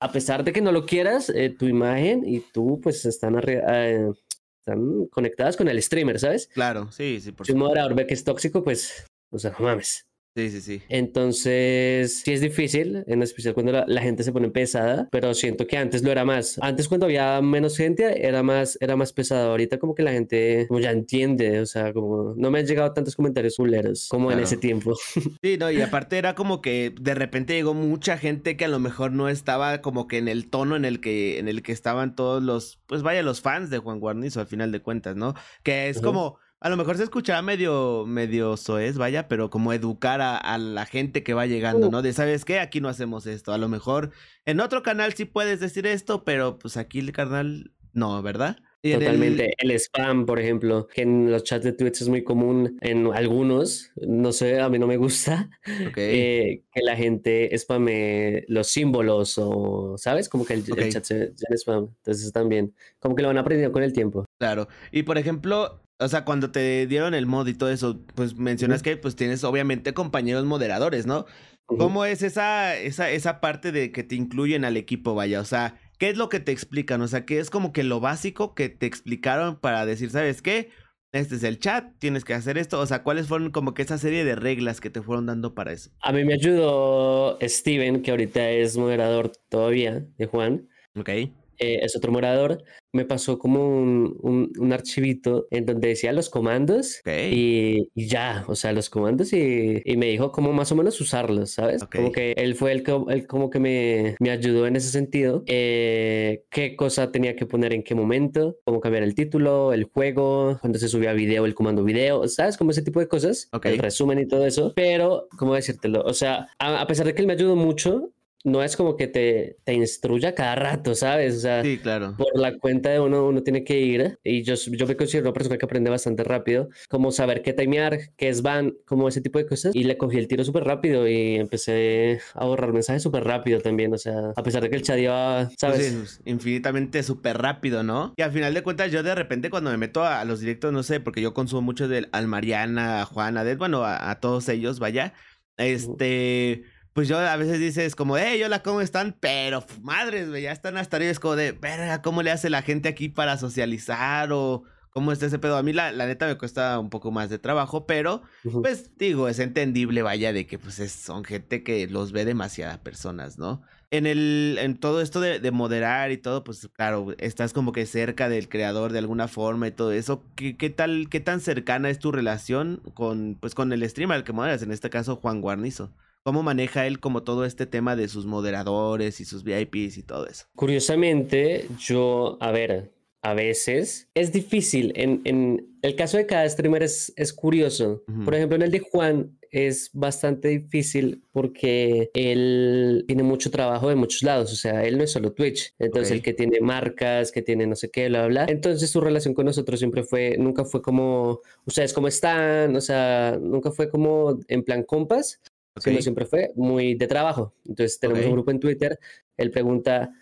[0.00, 4.10] a pesar de que no lo quieras, eh, tu imagen y tú pues están, eh,
[4.58, 6.48] están conectadas con el streamer, ¿sabes?
[6.48, 9.66] Claro, sí, sí, por Si un moderador ve que es tóxico, pues, o sea, no
[9.66, 10.06] mames.
[10.36, 10.82] Sí, sí, sí.
[10.88, 15.76] Entonces, sí es difícil, en especial cuando la, gente se pone pesada, pero siento que
[15.76, 16.58] antes lo era más.
[16.60, 19.50] Antes cuando había menos gente era más, era más pesado.
[19.50, 22.92] Ahorita como que la gente como ya entiende, o sea, como no me han llegado
[22.92, 24.94] tantos comentarios fuleros como en ese tiempo.
[25.42, 28.78] Sí, no, y aparte era como que de repente llegó mucha gente que a lo
[28.78, 32.14] mejor no estaba como que en el tono en el que, en el que estaban
[32.14, 35.34] todos los, pues vaya, los fans de Juan Guarnizo al final de cuentas, ¿no?
[35.62, 40.22] Que es como a lo mejor se escuchará medio, medio soez, vaya, pero como educar
[40.22, 42.00] a, la gente que va llegando, ¿no?
[42.00, 42.58] De, ¿sabes qué?
[42.58, 43.52] Aquí no hacemos esto.
[43.52, 44.12] A lo mejor
[44.46, 48.56] en otro canal sí puedes decir esto, pero pues aquí el canal no, ¿verdad?
[48.82, 49.52] Totalmente.
[49.58, 49.72] El...
[49.78, 54.32] spam, por ejemplo, que en los chats de Twitch es muy común en algunos, no
[54.32, 55.50] sé, a mí no me gusta,
[55.96, 60.30] eh, que la gente spame los símbolos o, ¿sabes?
[60.30, 61.90] Como que el, chat se, se spam.
[61.98, 64.24] Entonces también, como que lo van aprendiendo con el tiempo.
[64.38, 64.68] Claro.
[64.92, 68.82] Y por ejemplo, o sea, cuando te dieron el mod y todo eso, pues mencionas
[68.82, 71.26] que pues tienes obviamente compañeros moderadores, ¿no?
[71.66, 75.40] ¿Cómo es esa, esa, esa parte de que te incluyen al equipo, vaya?
[75.40, 77.00] O sea, ¿qué es lo que te explican?
[77.00, 80.70] O sea, ¿qué es como que lo básico que te explicaron para decir, ¿sabes qué?
[81.12, 82.80] Este es el chat, tienes que hacer esto.
[82.80, 85.72] O sea, ¿cuáles fueron como que esa serie de reglas que te fueron dando para
[85.72, 85.90] eso?
[86.02, 90.68] A mí me ayudó Steven, que ahorita es moderador todavía de Juan.
[90.96, 91.10] Ok.
[91.58, 92.64] Eh, es otro morador,
[92.94, 98.72] me pasó como un, un, archivito en donde decía los comandos y, ya, o sea,
[98.72, 101.84] los comandos y, y, me dijo cómo más o menos usarlos, ¿sabes?
[101.92, 106.44] Como que él fue el, el como que me, me, ayudó en ese sentido, eh,
[106.50, 110.78] qué cosa tenía que poner en qué momento, cómo cambiar el título, el juego, cuando
[110.78, 112.56] se subía video, el comando video, ¿sabes?
[112.56, 116.02] Como ese tipo de cosas, el resumen y todo eso, pero, ¿cómo decírtelo?
[116.02, 118.13] O sea, a, a pesar de que él me ayudó mucho,
[118.44, 121.36] no es como que te, te instruya cada rato, ¿sabes?
[121.36, 122.14] O sea, sí, claro.
[122.16, 124.18] por la cuenta de uno, uno tiene que ir.
[124.22, 127.98] Y yo, yo me considero una persona que aprende bastante rápido, como saber qué timear,
[128.16, 129.74] qué es van, como ese tipo de cosas.
[129.74, 133.94] Y le cogí el tiro súper rápido y empecé a borrar mensajes súper rápido también.
[133.94, 136.20] O sea, a pesar de que el chat iba, pues ¿sabes?
[136.26, 138.12] infinitamente súper rápido, ¿no?
[138.16, 140.82] Y al final de cuentas, yo de repente cuando me meto a, los directos, no
[140.82, 144.50] sé, porque yo consumo mucho del al Mariana, a Juan, a bueno, a, a todos
[144.50, 145.14] ellos, vaya.
[145.56, 149.16] Este pues yo a veces dices como, hey, hola, ¿cómo están?
[149.18, 151.10] Pero madres, güey, ya están hasta arriba.
[151.10, 154.32] Es como de, verga, ¿cómo le hace la gente aquí para socializar?
[154.32, 155.56] O cómo está ese pedo.
[155.56, 158.22] A mí la, la neta me cuesta un poco más de trabajo, pero
[158.62, 162.78] pues digo, es entendible, vaya, de que pues es, son gente que los ve demasiadas
[162.78, 163.62] personas, ¿no?
[163.90, 167.86] En el, en todo esto de, de, moderar y todo, pues claro, estás como que
[167.86, 170.22] cerca del creador de alguna forma y todo eso.
[170.36, 174.24] ¿Qué, qué tal, qué tan cercana es tu relación con, pues con el streamer al
[174.24, 175.92] que moderas, en este caso Juan Guarnizo?
[176.24, 180.26] ¿Cómo maneja él como todo este tema de sus moderadores y sus VIPs y todo
[180.26, 180.46] eso?
[180.56, 184.94] Curiosamente, yo, a ver, a veces es difícil.
[184.96, 188.04] En, en el caso de cada streamer es, es curioso.
[188.24, 193.94] Por ejemplo, en el de Juan es bastante difícil porque él tiene mucho trabajo de
[193.94, 194.50] muchos lados.
[194.50, 195.74] O sea, él no es solo Twitch.
[195.78, 198.46] Entonces, el que tiene marcas, que tiene no sé qué, bla, bla.
[198.48, 203.38] Entonces, su relación con nosotros siempre fue, nunca fue como, ustedes cómo están, o sea,
[203.38, 205.40] nunca fue como en plan compas,
[205.76, 206.00] Okay.
[206.02, 207.54] siempre fue muy de trabajo.
[207.66, 208.30] Entonces tenemos okay.
[208.30, 208.98] un grupo en Twitter,
[209.36, 210.12] él pregunta,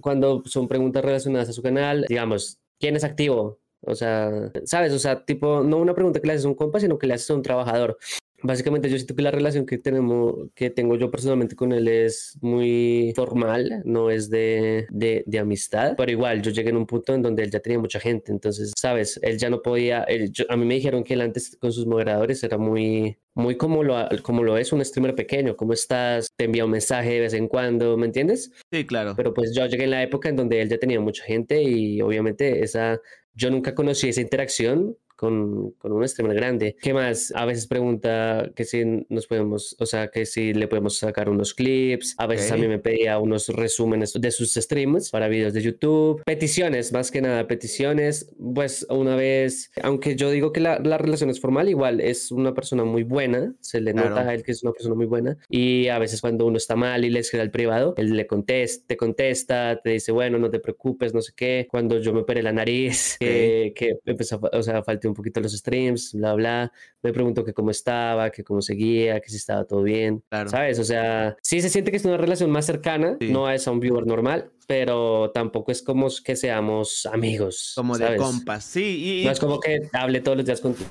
[0.00, 3.60] cuando son preguntas relacionadas a su canal, digamos, ¿quién es activo?
[3.82, 4.92] O sea, ¿sabes?
[4.92, 7.14] O sea, tipo, no una pregunta que le haces a un compa, sino que le
[7.14, 7.98] haces a un trabajador.
[8.42, 12.38] Básicamente yo siento que la relación que tenemos, que tengo yo personalmente con él es
[12.40, 17.14] muy formal, no es de, de, de, amistad, pero igual yo llegué en un punto
[17.14, 20.44] en donde él ya tenía mucha gente, entonces, sabes, él ya no podía, él, yo,
[20.48, 23.96] a mí me dijeron que él antes con sus moderadores era muy, muy como lo,
[24.22, 26.28] como lo es un streamer pequeño, ¿cómo estás?
[26.36, 28.50] Te envía un mensaje de vez en cuando, ¿me entiendes?
[28.70, 29.14] Sí, claro.
[29.16, 32.00] Pero pues yo llegué en la época en donde él ya tenía mucha gente y
[32.00, 33.00] obviamente esa,
[33.34, 36.76] yo nunca conocí esa interacción con, con, un streamer grande.
[36.80, 37.32] ¿Qué más?
[37.34, 41.54] A veces pregunta que si nos podemos, o sea, que si le podemos sacar unos
[41.54, 42.14] clips.
[42.18, 42.60] A veces okay.
[42.60, 46.22] a mí me pedía unos resúmenes de sus streams para videos de YouTube.
[46.24, 48.32] Peticiones, más que nada, peticiones.
[48.54, 52.54] Pues una vez, aunque yo digo que la, la relación es formal, igual es una
[52.54, 53.54] persona muy buena.
[53.60, 54.10] Se le claro.
[54.10, 55.38] nota a él que es una persona muy buena.
[55.48, 58.84] Y a veces cuando uno está mal y le escribe al privado, él le contesta,
[58.86, 61.66] te contesta, te dice, bueno, no te preocupes, no sé qué.
[61.70, 63.72] Cuando yo me operé la nariz, okay.
[63.72, 66.72] que, que empezó, o sea, falté un poquito los streams, bla, bla.
[67.02, 70.22] Me preguntó que cómo estaba, que cómo seguía, que si estaba todo bien.
[70.28, 70.50] Claro.
[70.50, 70.78] ¿Sabes?
[70.78, 73.30] O sea, sí se siente que es una relación más cercana, sí.
[73.30, 77.72] no es a un viewer normal, pero tampoco es como que seamos amigos.
[77.76, 78.12] Como ¿sabes?
[78.12, 79.20] de compas, sí.
[79.22, 80.90] Y, no es como que hable todos los días contigo.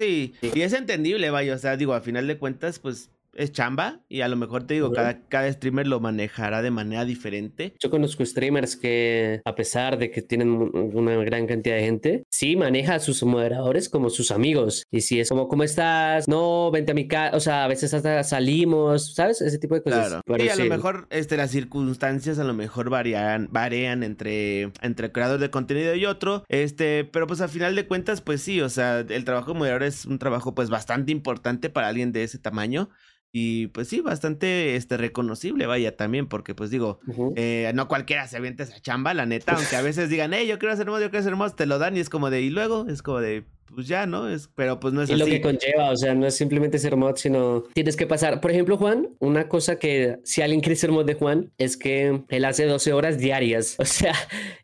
[0.00, 4.00] Sí, y es entendible, vaya, o sea, digo, a final de cuentas, pues es chamba
[4.08, 7.74] y a lo mejor te digo, cada, cada streamer lo manejará de manera diferente.
[7.78, 12.56] Yo conozco streamers que a pesar de que tienen una gran cantidad de gente, sí
[12.56, 14.84] maneja a sus moderadores como sus amigos.
[14.90, 16.28] Y si es como, ¿cómo estás?
[16.28, 17.36] No, vente a mi casa.
[17.36, 19.40] O sea, a veces hasta salimos, ¿sabes?
[19.40, 20.08] Ese tipo de cosas.
[20.08, 20.22] Claro.
[20.26, 20.62] Pero y a sí.
[20.62, 25.94] lo mejor este, las circunstancias a lo mejor varían, varían entre, entre creador de contenido
[25.94, 26.44] y otro.
[26.48, 29.84] Este, pero pues al final de cuentas, pues sí, o sea, el trabajo de moderador
[29.84, 32.90] es un trabajo pues bastante importante para alguien de ese tamaño.
[33.34, 37.32] Y pues sí, bastante este, reconocible, vaya, también, porque pues digo, uh -huh.
[37.36, 40.58] eh, no cualquiera se avienta esa chamba, la neta, aunque a veces digan, hey, yo
[40.58, 42.50] quiero hacer mod, yo quiero hacer mod, te lo dan y es como de, y
[42.50, 44.28] luego, es como de, pues ya, ¿no?
[44.28, 45.20] Es, pero pues no es y así.
[45.20, 48.40] lo que conlleva, o sea, no es simplemente ser mod, sino tienes que pasar.
[48.40, 52.22] Por ejemplo, Juan, una cosa que si alguien quiere ser mod de Juan es que
[52.28, 53.76] él hace 12 horas diarias.
[53.82, 54.14] O sea,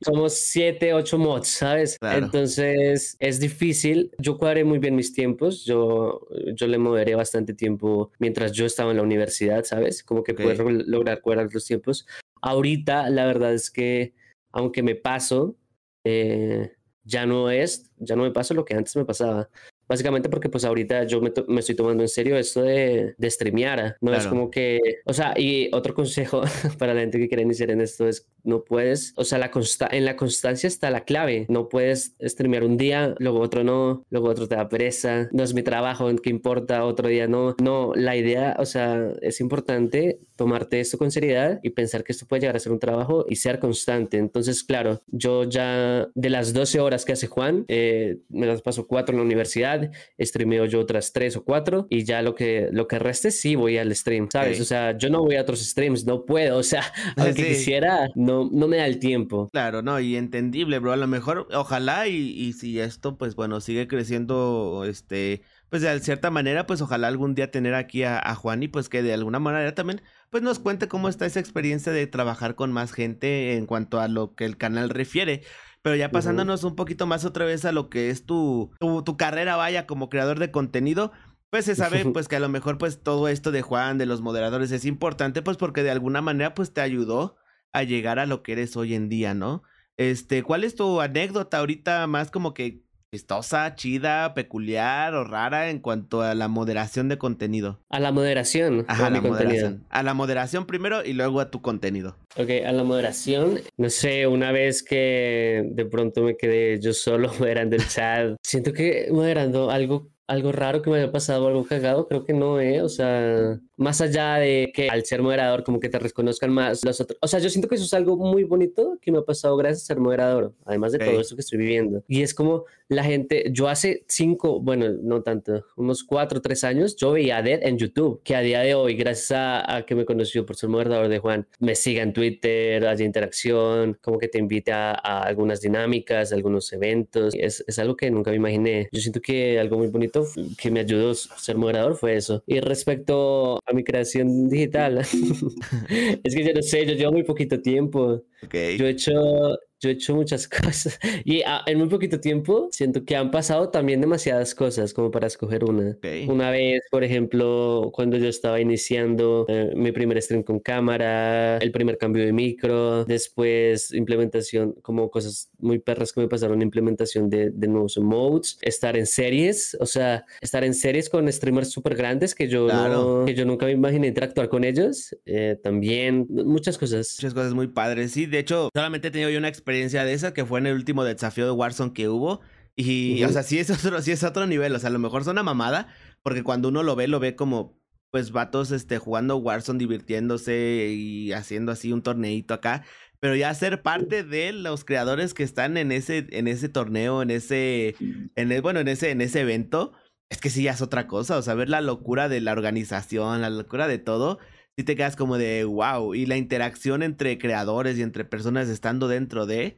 [0.00, 1.98] somos 7, 8 mods, ¿sabes?
[1.98, 2.24] Claro.
[2.24, 4.10] Entonces es difícil.
[4.18, 5.64] Yo cuadré muy bien mis tiempos.
[5.66, 10.02] Yo, yo le moderé bastante tiempo mientras yo estaba en la universidad, ¿sabes?
[10.02, 10.46] Como que okay.
[10.46, 12.06] puedo lograr cuadrar los tiempos.
[12.40, 14.14] Ahorita, la verdad es que,
[14.50, 15.56] aunque me paso,
[16.04, 16.77] eh,
[17.08, 19.48] ya no es, ya no me pasa lo que antes me pasaba.
[19.88, 23.96] Básicamente porque pues ahorita yo me, me estoy tomando en serio esto de, de streamear.
[24.00, 24.22] No claro.
[24.22, 26.42] es como que, o sea, y otro consejo
[26.78, 29.88] para la gente que quiere iniciar en esto es no puedes, o sea, la consta
[29.90, 31.46] en la constancia está la clave.
[31.48, 35.54] No puedes streamear un día, luego otro no, luego otro te da pereza, no es
[35.54, 36.84] mi trabajo, ¿qué importa?
[36.84, 37.56] Otro día no.
[37.60, 42.26] No, la idea, o sea, es importante tomarte esto con seriedad y pensar que esto
[42.26, 44.18] puede llegar a ser un trabajo y ser constante.
[44.18, 48.86] Entonces, claro, yo ya de las 12 horas que hace Juan, eh, me las paso
[48.86, 49.77] cuatro en la universidad,
[50.18, 53.78] streameo yo otras tres o cuatro y ya lo que, lo que reste sí voy
[53.78, 54.60] al stream, ¿sabes?
[54.60, 56.82] O sea, yo no voy a otros streams, no puedo, o sea,
[57.16, 57.48] aunque sí.
[57.48, 59.48] quisiera, no no, me da el tiempo.
[59.50, 60.92] Claro, no, y entendible, bro.
[60.92, 66.00] A lo mejor, ojalá, y, y si esto, pues bueno, sigue creciendo, este, pues de
[66.00, 69.14] cierta manera, pues ojalá algún día tener aquí a, a, Juan y pues que de
[69.14, 73.54] alguna manera también, pues nos cuente cómo está esa experiencia de trabajar con más gente
[73.54, 75.42] en cuanto a lo que el canal refiere.
[75.88, 76.70] Pero ya pasándonos uh -huh.
[76.70, 80.10] un poquito más otra vez a lo que es tu, tu, tu carrera, vaya, como
[80.10, 81.12] creador de contenido,
[81.48, 84.20] pues se sabe pues que a lo mejor pues todo esto de Juan, de los
[84.20, 87.36] moderadores es importante pues porque de alguna manera pues te ayudó
[87.72, 89.62] a llegar a lo que eres hoy en día, ¿no?
[89.96, 95.78] Este, ¿cuál es tu anécdota ahorita más como que chistosa, chida, peculiar o rara en
[95.78, 97.80] cuanto a la moderación de contenido?
[97.88, 98.84] A la moderación.
[98.86, 99.44] Ajá, a la contenido.
[99.46, 99.84] moderación.
[99.88, 102.16] A la moderación primero y luego a tu contenido.
[102.36, 107.32] Ok, a la moderación, no sé, una vez que de pronto me quedé yo solo
[107.38, 112.06] moderando el chat, siento que moderando algo algo raro que me haya pasado, algo cagado,
[112.06, 112.82] creo que no, ¿eh?
[112.82, 117.00] O sea, más allá de que al ser moderador como que te reconozcan más los
[117.00, 117.18] otros.
[117.22, 119.82] O sea, yo siento que eso es algo muy bonito que me ha pasado gracias
[119.82, 122.04] a ser moderador, además de todo esto que estoy viviendo.
[122.06, 126.94] Y es como la gente, yo hace cinco, bueno, no tanto, unos cuatro tres años,
[126.96, 129.94] yo veía a Dead en YouTube, que a día de hoy, gracias a, a que
[129.94, 134.28] me conoció por ser moderador de Juan, me siga en Twitter, haya interacción, como que
[134.28, 137.34] te invite a, a algunas dinámicas, a algunos eventos.
[137.34, 138.88] Es, es algo que nunca me imaginé.
[138.92, 140.17] Yo siento que algo muy bonito
[140.56, 142.42] que me ayudó ser moderador fue eso.
[142.46, 144.98] Y respecto a mi creación digital,
[146.24, 148.22] es que yo no sé, yo llevo muy poquito tiempo.
[148.52, 153.04] Yo he hecho, yo he hecho muchas cosas y ah, en muy poquito tiempo siento
[153.04, 155.96] que han pasado también demasiadas cosas como para escoger una.
[156.28, 161.70] Una vez, por ejemplo, cuando yo estaba iniciando eh, mi primer stream con cámara, el
[161.72, 167.50] primer cambio de micro, después implementación, como cosas muy perras que me pasaron, implementación de,
[167.50, 172.34] de nuevos emotes, estar en series, o sea, estar en series con streamers súper grandes
[172.34, 173.20] que yo, Claro.
[173.20, 177.16] no- que yo nunca me imaginé interactuar con ellos, eh, también muchas cosas.
[177.18, 178.12] Muchas cosas muy padres.
[178.12, 180.74] Sí, de hecho, solamente he tenido yo una experiencia de esa que fue en el
[180.74, 182.40] último desafío de Warzone que hubo.
[182.76, 183.30] Y, Ujú.
[183.30, 184.74] o sea, sí es otro, sí es otro nivel.
[184.74, 185.88] O sea, a lo mejor suena mamada,
[186.22, 187.78] porque cuando uno lo ve, lo ve como,
[188.10, 192.84] pues, vatos, este, jugando Warzone, divirtiéndose y haciendo así un torneito acá.
[193.20, 197.30] Pero ya ser parte de los creadores que están en ese, en ese torneo, en
[197.30, 197.96] ese,
[198.36, 199.92] en el, bueno, en ese, en ese evento,
[200.30, 201.36] es que sí ya es otra cosa.
[201.36, 204.38] O sea, ver la locura de la organización, la locura de todo
[204.78, 206.14] sí te quedas como de wow.
[206.14, 209.76] Y la interacción entre creadores y entre personas estando dentro de.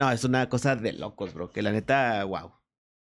[0.00, 1.50] No, es una cosa de locos, bro.
[1.50, 2.52] Que la neta, wow.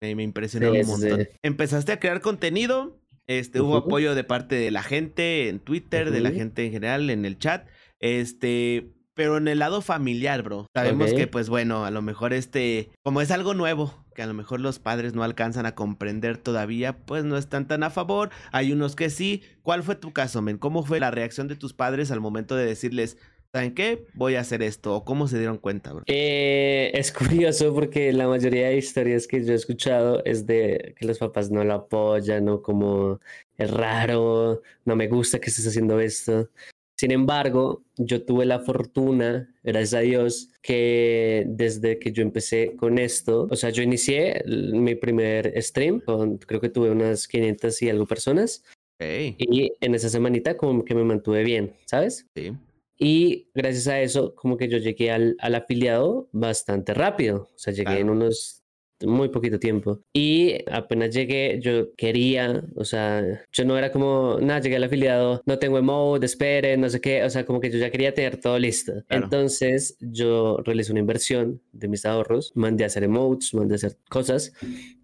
[0.02, 1.20] Me, me impresionó Sí, un montón.
[1.22, 1.28] sí.
[1.42, 3.00] Empezaste a crear contenido.
[3.26, 7.08] Este, hubo apoyo de parte de la gente en Twitter, de la gente en general,
[7.10, 7.66] en el chat.
[7.98, 8.92] Este.
[9.14, 10.66] Pero en el lado familiar, bro.
[10.74, 12.90] Sabemos que, pues bueno, a lo mejor este.
[13.02, 16.98] Como es algo nuevo, que a lo mejor los padres no alcanzan a comprender todavía,
[17.06, 18.30] pues no están tan a favor.
[18.50, 19.44] Hay unos que sí.
[19.62, 20.58] ¿Cuál fue tu caso, men?
[20.58, 23.16] ¿Cómo fue la reacción de tus padres al momento de decirles,
[23.52, 24.06] ¿saben qué?
[24.14, 24.92] Voy a hacer esto.
[24.92, 26.02] ¿O cómo se dieron cuenta, bro?
[26.08, 27.12] Eh, es
[27.46, 31.52] curioso porque la mayoría de historias que yo he escuchado es de que los papás
[31.52, 33.20] no lo apoyan o como
[33.56, 36.50] es raro, no me gusta que estés haciendo esto.
[36.98, 42.98] Sin embargo, yo tuve la fortuna, gracias a Dios, que desde que yo empecé con
[42.98, 47.90] esto, o sea, yo inicié mi primer stream con, creo que tuve unas 500 y
[47.90, 48.64] algo personas,
[49.00, 52.26] y en esa semanita como que me mantuve bien, ¿sabes?
[52.34, 52.52] sí.
[53.00, 57.48] Y gracias a eso, como que yo llegué al, al afiliado bastante rápido.
[57.54, 58.64] O sea, llegué en unos
[59.06, 60.00] muy poquito tiempo.
[60.12, 65.42] Y apenas llegué, yo quería, o sea, yo no era como, nada, llegué al afiliado,
[65.46, 67.24] no tengo emote, espere, no sé qué.
[67.24, 68.92] O sea, como que yo ya quería tener todo listo.
[69.06, 69.24] Claro.
[69.24, 73.96] Entonces, yo realicé una inversión de mis ahorros, mandé a hacer emotes, mandé a hacer
[74.08, 74.52] cosas.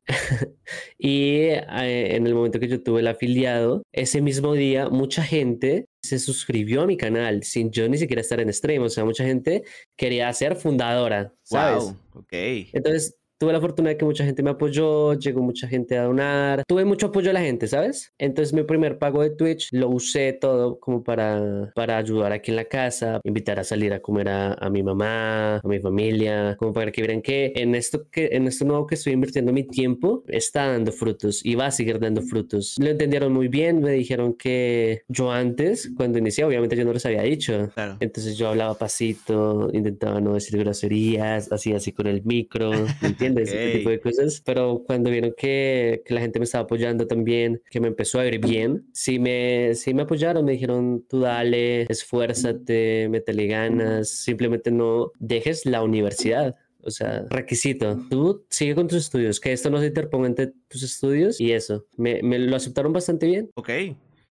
[0.98, 5.87] y eh, en el momento que yo tuve el afiliado, ese mismo día, mucha gente
[6.02, 8.83] se suscribió a mi canal sin yo ni siquiera estar en stream.
[8.83, 9.64] O sea, mucha gente
[9.96, 11.85] quería ser fundadora, ¿sabes?
[11.85, 12.33] Wow, ok.
[12.72, 16.62] Entonces, tuve la fortuna de que mucha gente me apoyó, llegó mucha gente a donar,
[16.66, 18.12] tuve mucho apoyo de la gente, ¿sabes?
[18.18, 22.57] Entonces, mi primer pago de Twitch lo usé todo como para, para ayudar aquí en
[22.57, 26.73] la casa, invitar a salir a comer a, a mi mamá, a mi familia, como
[26.73, 30.25] para que vieran que en esto, que en esto nuevo que estoy invirtiendo mi tiempo
[30.29, 32.75] está dando frutos y va a seguir dando frutos.
[32.79, 37.05] Lo entendieron muy bien, me dijeron que yo antes, cuando inicié, obviamente yo no les
[37.07, 37.97] había dicho, Claro.
[38.01, 42.70] entonces yo hablaba pasito, intentaba no decir groserías, hacía así con el micro,
[43.03, 43.34] ¿me entiendes?
[43.42, 44.40] Ese tipo de cosas.
[44.44, 48.27] Pero cuando vieron que, que la gente me estaba apoyando también, que me empezó a
[48.27, 54.70] ir bien, sí me, sí me apoyaron, me dijeron, tú dale, esfuérzate, métele ganas, simplemente
[54.70, 56.57] no dejes la universidad.
[56.87, 57.99] O sea, requisito.
[58.11, 61.87] Tú sigue con tus estudios, que esto no se interponga entre tus estudios y eso.
[61.97, 63.51] Me, me lo aceptaron bastante bien.
[63.55, 63.70] Ok.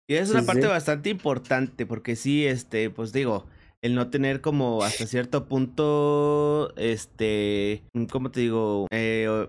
[0.06, 0.68] Y es una sí, parte sí.
[0.68, 3.46] bastante importante porque sí, este, pues digo,
[3.82, 8.86] el no tener como hasta cierto punto, este, ¿cómo te digo?
[8.92, 9.48] Eh,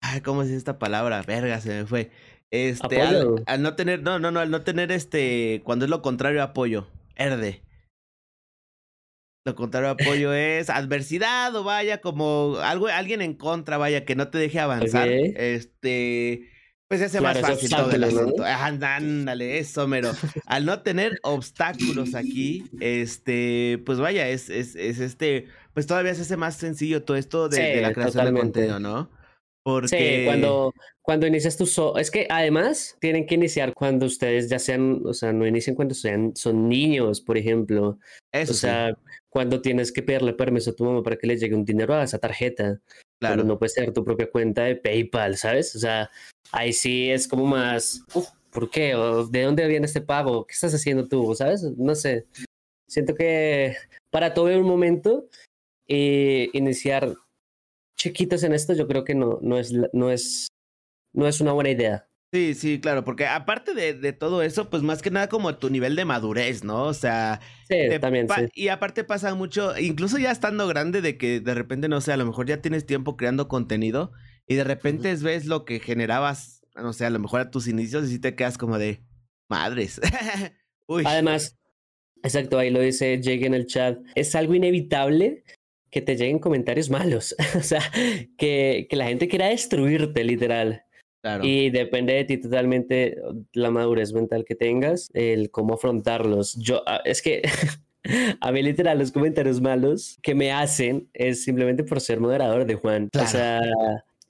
[0.00, 1.22] ay, ¿cómo es esta palabra?
[1.22, 2.10] Verga, se me fue.
[2.52, 6.00] Este, al, al no tener, no, no, no, al no tener este, cuando es lo
[6.00, 7.62] contrario apoyo, herde.
[9.44, 14.28] Lo contrario apoyo es adversidad o vaya como algo, alguien en contra, vaya, que no
[14.28, 15.08] te deje avanzar.
[15.08, 16.48] Este,
[16.90, 18.42] pues se hace Claro, más ese fácil todo el asunto.
[18.44, 20.10] Ándale, eso, mero.
[20.46, 26.22] Al no tener obstáculos aquí, este, pues vaya, es, es, es este, pues todavía se
[26.22, 29.08] hace más sencillo todo esto de, Sí, de la creación de contenido, ¿no?
[29.62, 29.86] Porque...
[30.18, 34.58] Sí, cuando, cuando inicias tu so es que además tienen que iniciar cuando ustedes ya
[34.58, 38.00] sean, o sea, no inician cuando sean, son niños, por ejemplo.
[38.32, 38.98] Eso o sea,
[39.28, 42.02] cuando tienes que pedirle permiso a tu mamá para que le llegue un dinero a
[42.02, 42.80] esa tarjeta.
[43.20, 43.44] Claro.
[43.44, 45.76] no puedes tener tu propia cuenta de PayPal, ¿sabes?
[45.76, 46.10] O sea,
[46.52, 48.04] ahí sí es como más,
[48.50, 48.94] ¿por qué?
[48.94, 50.46] ¿O ¿De dónde viene este pago?
[50.46, 51.34] ¿Qué estás haciendo tú?
[51.34, 51.62] ¿Sabes?
[51.76, 52.26] No sé.
[52.88, 53.76] Siento que
[54.10, 55.28] para todo un momento
[55.88, 57.14] eh, iniciar
[57.96, 60.48] chiquitos en esto, yo creo que no, no, es, no, es,
[61.12, 62.06] no es una buena idea.
[62.32, 65.68] Sí, sí, claro, porque aparte de, de, todo eso, pues más que nada como tu
[65.68, 66.84] nivel de madurez, ¿no?
[66.84, 68.46] O sea, sí, también, sí.
[68.54, 72.16] y aparte pasa mucho, incluso ya estando grande, de que de repente, no sé, a
[72.16, 74.12] lo mejor ya tienes tiempo creando contenido
[74.50, 78.08] y de repente ves lo que generabas, no sé, a lo mejor a tus inicios
[78.08, 79.00] y sí te quedas como de
[79.48, 80.00] madres.
[80.88, 81.04] Uy.
[81.06, 81.56] Además,
[82.24, 85.44] exacto, ahí lo dice Jake en el chat, es algo inevitable
[85.92, 87.80] que te lleguen comentarios malos, o sea,
[88.36, 90.82] que, que la gente quiera destruirte, literal.
[91.22, 91.44] Claro.
[91.44, 93.18] Y depende de ti totalmente
[93.52, 96.56] la madurez mental que tengas, el cómo afrontarlos.
[96.56, 97.42] Yo, ah, es que
[98.40, 102.74] a mí literal los comentarios malos que me hacen es simplemente por ser moderador de
[102.74, 103.10] Juan.
[103.12, 103.28] Claro.
[103.28, 103.60] O sea,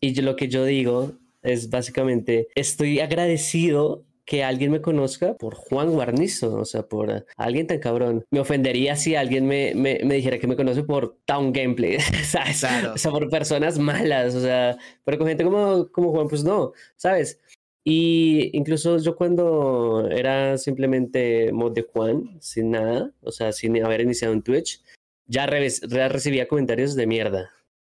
[0.00, 5.56] y yo, lo que yo digo es básicamente, estoy agradecido que alguien me conozca por
[5.56, 8.24] Juan Guarnizo, o sea, por alguien tan cabrón.
[8.30, 12.60] Me ofendería si alguien me, me, me dijera que me conoce por Town Gameplay, ¿sabes?
[12.60, 12.92] Claro.
[12.94, 16.72] O sea, por personas malas, o sea, pero con gente como, como Juan, pues no,
[16.94, 17.40] ¿sabes?
[17.82, 24.02] Y incluso yo cuando era simplemente mod de Juan, sin nada, o sea, sin haber
[24.02, 24.80] iniciado en Twitch,
[25.26, 27.50] ya, re ya recibía comentarios de mierda.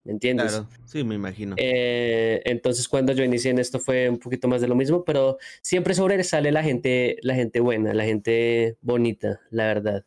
[0.09, 0.53] ¿Me entiendes?
[0.53, 1.53] Claro, sí, me imagino.
[1.59, 5.37] Eh, entonces, cuando yo inicié en esto fue un poquito más de lo mismo, pero
[5.61, 10.05] siempre sobresale la gente, la gente buena, la gente bonita, la verdad.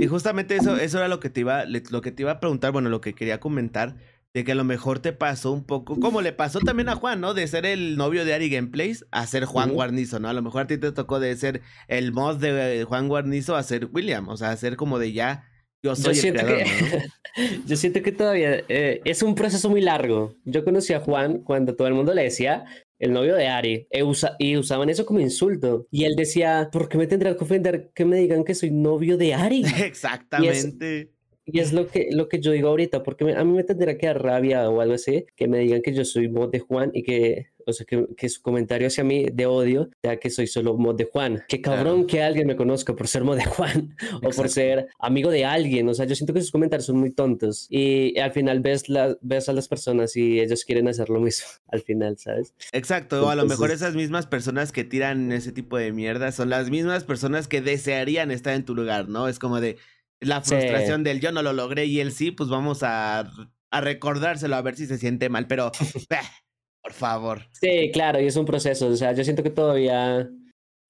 [0.00, 2.72] Y justamente eso, eso era lo que te iba, lo que te iba a preguntar,
[2.72, 3.94] bueno, lo que quería comentar,
[4.32, 7.20] de que a lo mejor te pasó un poco, como le pasó también a Juan,
[7.20, 7.32] ¿no?
[7.32, 9.74] De ser el novio de Ari Gameplays a ser Juan uh -huh.
[9.76, 10.28] Guarnizo, ¿no?
[10.28, 13.62] A lo mejor a ti te tocó de ser el mod de Juan Guarnizo a
[13.62, 15.48] ser William, o sea, a ser como de ya
[15.84, 17.62] yo soy yo el creador, que, ¿no?
[17.66, 20.34] yo siento que todavía eh, es un proceso muy largo.
[20.46, 22.64] Yo conocí a Juan cuando todo el mundo le decía
[22.98, 25.86] el novio de Ari e usa, y usaban eso como insulto.
[25.90, 29.18] Y él decía, ¿por qué me tendrá que ofender que me digan que soy novio
[29.18, 29.62] de Ari?
[29.84, 31.10] Exactamente.
[31.46, 33.52] Y es, y es lo, que, lo que yo digo ahorita, porque me, a mí
[33.52, 36.50] me tendrá que dar rabia o algo así, que me digan que yo soy mod
[36.50, 40.16] de Juan y que o sea, que, que, su comentario hacia mí de odio, ya
[40.16, 41.42] que soy solo mod de Juan.
[41.48, 42.06] Qué cabrón claro.
[42.06, 45.88] que alguien me conozca por ser mod de Juan o por ser amigo de alguien.
[45.88, 49.16] O sea, yo siento que sus comentarios son muy tontos y al final ves, la,
[49.20, 52.54] ves a las personas y ellos quieren hacer lo mismo al final, ¿sabes?
[52.72, 56.32] Exacto, Entonces, o a lo mejor esas mismas personas que tiran ese tipo de mierda
[56.32, 59.28] son las mismas personas que desearían estar en tu lugar, ¿no?
[59.28, 59.76] Es como de
[60.20, 61.04] la frustración sí.
[61.04, 63.30] del yo no lo logré y él sí, pues vamos a,
[63.70, 65.72] a recordárselo a ver si se siente mal, pero...
[66.84, 67.40] Por favor.
[67.52, 68.88] Sí, claro, y es un proceso.
[68.88, 70.30] O sea, yo siento que todavía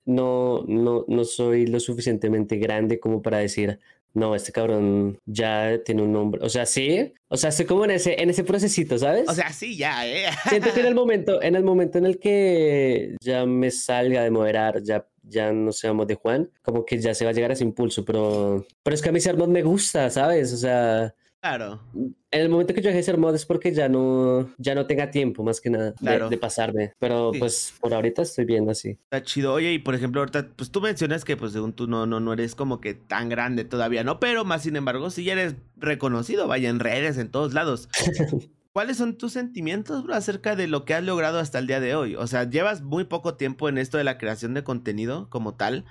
[0.04, 3.78] no, no, no soy lo suficientemente grande como para decir,
[4.12, 6.40] no, este cabrón ya tiene un nombre.
[6.44, 7.14] O sea, sí.
[7.28, 9.28] O sea, estoy como en ese, en ese procesito, ¿sabes?
[9.28, 10.26] O sea, sí, ya, ¿eh?
[10.48, 14.32] Siento que en el momento, en el momento en el que ya me salga de
[14.32, 17.54] moderar, ya, ya no seamos de Juan, como que ya se va a llegar a
[17.54, 20.52] ese impulso, pero, pero es que a mí ser mod me gusta, ¿sabes?
[20.52, 21.78] O sea, Claro.
[21.92, 24.86] En el momento que yo dejé de ser mod es porque ya no, ya no
[24.86, 26.30] tenga tiempo, más que nada, claro.
[26.30, 26.94] de, de, pasarme.
[26.98, 27.38] Pero sí.
[27.38, 28.92] pues por ahorita estoy bien así.
[28.92, 29.52] Está chido.
[29.52, 32.32] Oye, y por ejemplo, ahorita, pues tú mencionas que pues según tú no, no, no
[32.32, 34.20] eres como que tan grande todavía, ¿no?
[34.20, 37.90] Pero más sin embargo, sí eres reconocido, vaya, en redes, en todos lados.
[38.72, 41.94] ¿Cuáles son tus sentimientos bro, acerca de lo que has logrado hasta el día de
[41.94, 42.16] hoy?
[42.16, 45.84] O sea, llevas muy poco tiempo en esto de la creación de contenido como tal.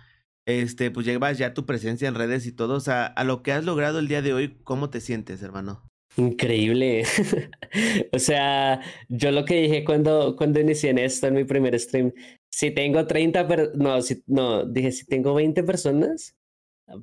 [0.46, 2.76] Este, pues llevas ya tu presencia en redes y todo.
[2.76, 5.82] O sea, a lo que has logrado el día de hoy, ¿cómo te sientes, hermano?
[6.18, 7.04] Increíble.
[8.12, 12.12] o sea, yo lo que dije cuando, cuando inicié en esto, en mi primer stream,
[12.52, 16.36] si tengo 30, per no, si, no, dije, si tengo 20 personas,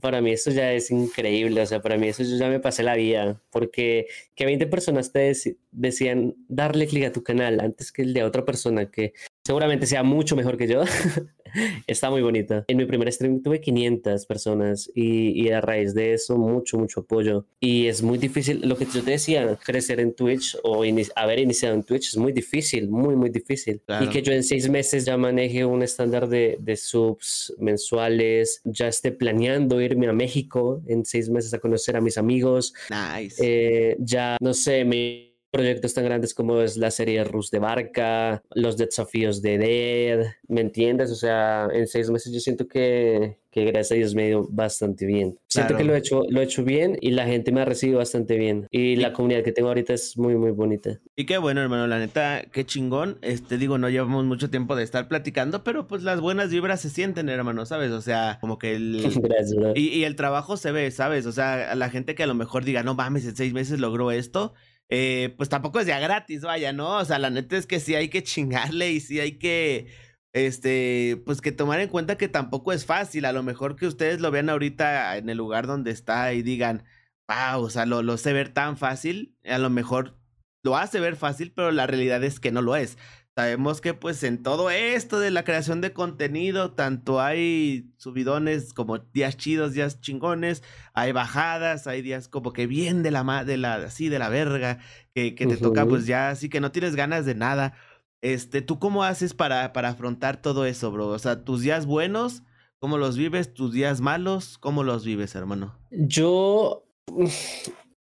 [0.00, 2.82] para mí eso ya es increíble, o sea, para mí eso yo ya me pasé
[2.82, 7.90] la vida, porque que 20 personas te dec decían darle clic a tu canal antes
[7.90, 10.82] que el de otra persona que seguramente sea mucho mejor que yo,
[11.86, 12.64] está muy bonita.
[12.68, 17.00] En mi primer stream tuve 500 personas y, y, a raíz de eso mucho, mucho
[17.00, 17.46] apoyo.
[17.60, 21.38] Y es muy difícil, lo que yo te decía, crecer en Twitch o in haber
[21.38, 23.80] iniciado en Twitch es muy difícil, muy, muy difícil.
[23.84, 24.04] Claro.
[24.04, 28.88] Y que yo en seis meses ya maneje un estándar de, de subs mensuales, ya
[28.88, 32.74] esté planeando irme a México en seis meses a conocer a mis amigos.
[32.90, 33.36] Nice.
[33.38, 38.42] Eh, ya, no sé, me proyectos tan grandes como es la serie Rus de Barca,
[38.54, 41.10] los desafíos de Dead, ¿me entiendes?
[41.10, 44.46] O sea, en seis meses yo siento que, que gracias a Dios me ha ido
[44.48, 45.38] bastante bien.
[45.48, 47.98] Siento que lo he, hecho, lo he hecho bien y la gente me ha recibido
[47.98, 48.68] bastante bien.
[48.70, 51.00] Y, la comunidad que tengo ahorita es muy, muy bonita.
[51.16, 53.18] Y qué bueno, hermano, la neta, qué chingón.
[53.22, 56.90] Este, digo, no llevamos mucho tiempo de estar platicando, pero pues las buenas vibras se
[56.90, 57.90] sienten, hermano, ¿sabes?
[57.92, 59.02] O sea, como que el...
[59.22, 61.26] Gracias, y, y el trabajo se ve, ¿sabes?
[61.26, 63.80] O sea, a la gente que a lo mejor diga, no mames, en seis meses
[63.80, 64.54] logró esto
[64.90, 66.98] eh, pues tampoco es ya gratis, vaya, ¿no?
[66.98, 69.86] O sea, la neta es que sí hay que chingarle y sí hay que,
[70.32, 73.24] este, pues que tomar en cuenta que tampoco es fácil.
[73.24, 76.84] A lo mejor que ustedes lo vean ahorita en el lugar donde está y digan,
[77.28, 79.36] wow, o sea, lo, lo sé ver tan fácil.
[79.44, 80.18] A lo mejor
[80.64, 82.98] lo hace ver fácil, pero la realidad es que no lo es.
[83.40, 88.98] Sabemos que pues en todo esto de la creación de contenido, tanto hay subidones como
[88.98, 90.62] días chidos, días chingones,
[90.92, 94.80] hay bajadas, hay días como que bien de la de la así de la verga,
[95.14, 97.72] que, que te toca pues ya así que no tienes ganas de nada.
[98.20, 101.08] Este, ¿tú cómo haces para, para afrontar todo eso, bro?
[101.08, 102.42] O sea, tus días buenos,
[102.78, 103.54] ¿cómo los vives?
[103.54, 105.78] ¿Tus días malos, cómo los vives, hermano?
[105.90, 106.84] Yo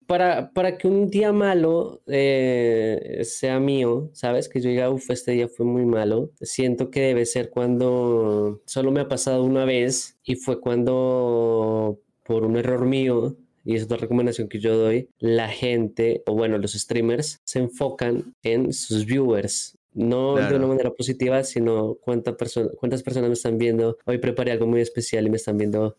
[0.06, 4.48] para, para que un día malo eh, sea mío, ¿sabes?
[4.48, 6.30] Que yo diga, uff, este día fue muy malo.
[6.40, 12.44] Siento que debe ser cuando solo me ha pasado una vez y fue cuando por
[12.44, 16.72] un error mío, y es otra recomendación que yo doy, la gente, o bueno, los
[16.72, 19.76] streamers, se enfocan en sus viewers.
[19.92, 22.36] No de una manera positiva, sino cuánta
[22.78, 23.96] cuántas personas me están viendo.
[24.04, 25.96] Hoy preparé algo muy especial y me están viendo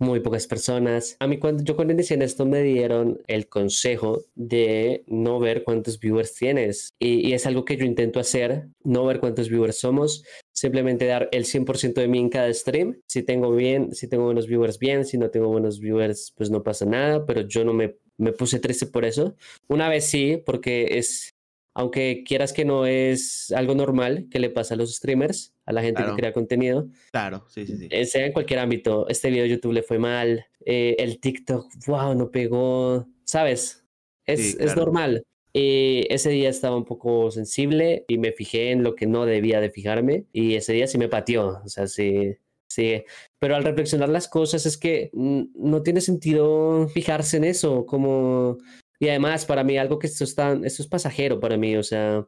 [0.00, 1.16] muy pocas personas.
[1.20, 5.62] A mí cuando yo cuando inicié en esto me dieron el consejo de no ver
[5.62, 10.24] cuántos viewers tienes y, es algo que yo intento hacer, no ver cuántos viewers somos,
[10.52, 13.00] simplemente dar el 100% de mí en cada stream.
[13.06, 16.62] Si tengo bien, si tengo buenos viewers bien, si no tengo buenos viewers pues no
[16.62, 19.34] pasa nada, pero yo no me me puse triste por eso.
[19.66, 21.34] Una vez sí, porque es
[21.80, 25.80] aunque quieras que no es algo normal que le pasa a los streamers, a la
[25.80, 26.88] gente que crea contenido.
[27.10, 27.88] Claro, sí, sí, sí.
[27.90, 31.72] Eh, sea en cualquier ámbito, este video de YouTube le fue mal, eh, el TikTok,
[31.86, 33.86] wow, no pegó, ¿sabes?
[34.26, 35.22] Es, es normal.
[35.54, 39.60] Y ese día estaba un poco sensible y me fijé en lo que no debía
[39.62, 42.36] de fijarme y ese día sí me pateó, o sea, sí,
[42.68, 43.04] sí.
[43.38, 48.58] Pero al reflexionar las cosas es que no tiene sentido fijarse en eso, como
[49.00, 51.74] y además, para mí, algo que esto, está, esto es pasajero para mí.
[51.74, 52.26] O sea,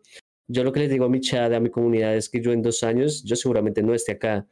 [0.48, 2.62] yo lo que les digo a mi chat, a mi comunidad, es que yo en
[2.62, 4.46] dos años, yo seguramente no esté acá,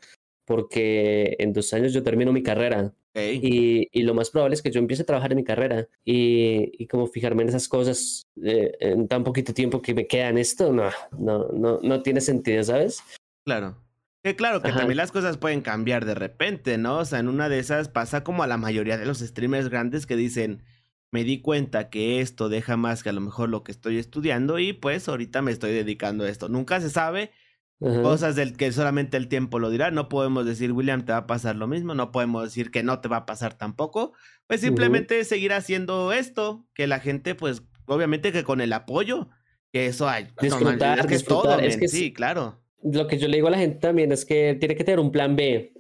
[0.45, 2.93] porque en dos años yo termino mi carrera.
[3.15, 5.89] Y, y, lo más probable es que yo empiece a trabajar en mi carrera.
[6.05, 10.29] Y, y como fijarme en esas cosas eh, en tan poquito tiempo que me queda
[10.29, 13.03] en esto, no, no, no, no tiene sentido, ¿sabes?
[13.45, 13.83] Claro.
[14.23, 16.99] Que claro, que también las cosas pueden cambiar de repente, ¿no?
[16.99, 20.07] O sea, en una de esas pasa como a la mayoría de los streamers grandes
[20.07, 20.63] que dicen,
[21.11, 24.59] me di cuenta que esto deja más que a lo mejor lo que estoy estudiando
[24.59, 26.49] y pues ahorita me estoy dedicando a esto.
[26.49, 27.33] Nunca se sabe,
[27.81, 29.91] cosas del que solamente el tiempo lo dirá.
[29.91, 33.01] No podemos decir, William, te va a pasar lo mismo, no podemos decir que no
[33.01, 34.13] te va a pasar tampoco.
[34.47, 39.29] Pues simplemente seguir haciendo esto, que la gente, pues obviamente que con el apoyo,
[39.73, 40.29] que eso hay.
[40.41, 42.63] Disfrutar, que es todo, es que sí, claro.
[42.83, 45.13] Lo que yo le digo a la gente también es que tiene que tener un
[45.13, 45.75] plan B.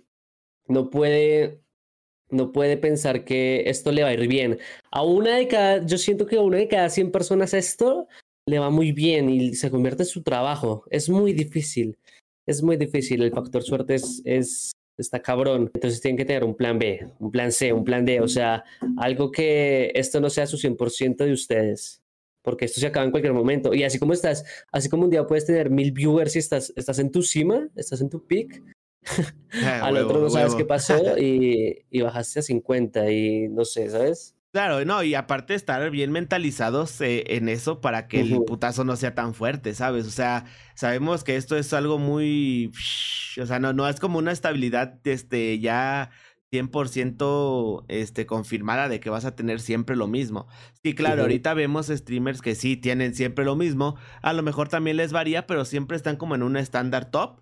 [0.67, 1.63] No puede
[2.31, 4.59] no puede pensar que esto le va a ir bien.
[4.91, 8.09] A una de cada, yo siento que a una de cada 100 personas esto
[8.47, 10.85] le va muy bien y se convierte en su trabajo.
[10.91, 11.99] Es muy difícil,
[12.47, 13.23] es muy difícil.
[13.23, 15.71] El factor suerte es, es está cabrón.
[15.75, 18.65] Entonces tienen que tener un plan B, un plan C, un plan D, o sea,
[18.99, 22.03] algo que esto no sea su 100% de ustedes.
[22.43, 23.75] Porque esto se acaba en cualquier momento.
[23.75, 26.99] Y así como estás, así como un día puedes tener mil viewers y estás, estás
[26.99, 28.63] en tu cima, estás en tu peak,
[29.53, 33.91] Ah, Al otro no sabes qué pasó y, y, bajaste a 50 y no sé,
[33.91, 34.37] ¿sabes?
[34.53, 38.97] Claro, no, y aparte estar bien mentalizados eh, en eso para que el putazo no
[38.97, 40.07] sea tan fuerte, ¿sabes?
[40.07, 40.45] O sea,
[40.75, 42.73] sabemos que esto es algo muy,
[43.41, 46.11] o sea, no, no es como una estabilidad, este, ya
[46.51, 50.49] 100% este, confirmada de que vas a tener siempre lo mismo.
[50.83, 54.97] Sí, claro, ahorita vemos streamers que sí tienen siempre lo mismo, a lo mejor también
[54.97, 57.41] les varía, pero siempre están como en un estándar top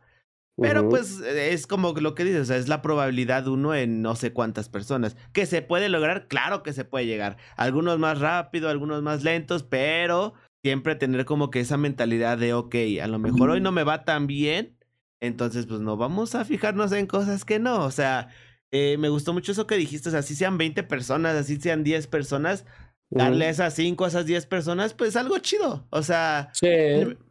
[0.61, 4.17] pero pues es como lo que dices, o sea, es la probabilidad uno en no
[4.17, 5.17] sé cuántas personas.
[5.33, 6.27] ¿Que se puede lograr?
[6.27, 7.37] Claro que se puede llegar.
[7.57, 12.75] Algunos más rápido, algunos más lentos, pero siempre tener como que esa mentalidad de, ok,
[13.03, 14.77] a lo mejor hoy no me va tan bien,
[15.21, 17.85] entonces pues no vamos a fijarnos en cosas que no.
[17.85, 18.29] O sea,
[18.73, 21.85] eh, me gustó mucho eso que dijiste, o sea, si sean 20 personas, así sean
[21.85, 22.65] 10 personas,
[23.11, 25.87] darle a esas 5, a esas 10 personas, pues algo chido.
[25.91, 26.51] O sea,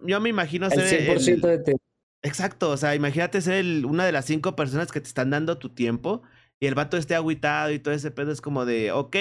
[0.01, 1.09] yo me imagino ser...
[1.09, 1.86] El 100% de tiempo
[2.27, 5.69] Exacto, o sea, imagínate ser una de las cinco personas que te están dando tu
[5.69, 6.23] tiempo
[6.59, 9.15] y el vato esté aguitado y todo ese pedo es como de, ok,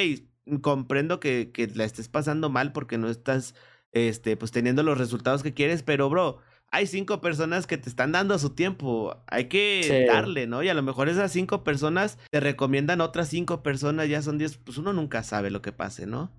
[0.61, 3.55] comprendo que, que la estés pasando mal porque no estás
[3.93, 6.39] este, pues teniendo los resultados que quieres, pero bro,
[6.73, 9.23] hay cinco personas que te están dando su tiempo.
[9.29, 10.63] Hay que darle, ¿no?
[10.65, 14.57] Y a lo mejor esas cinco personas te recomiendan otras cinco personas, ya son diez,
[14.57, 16.33] pues uno nunca sabe lo que pase, ¿no?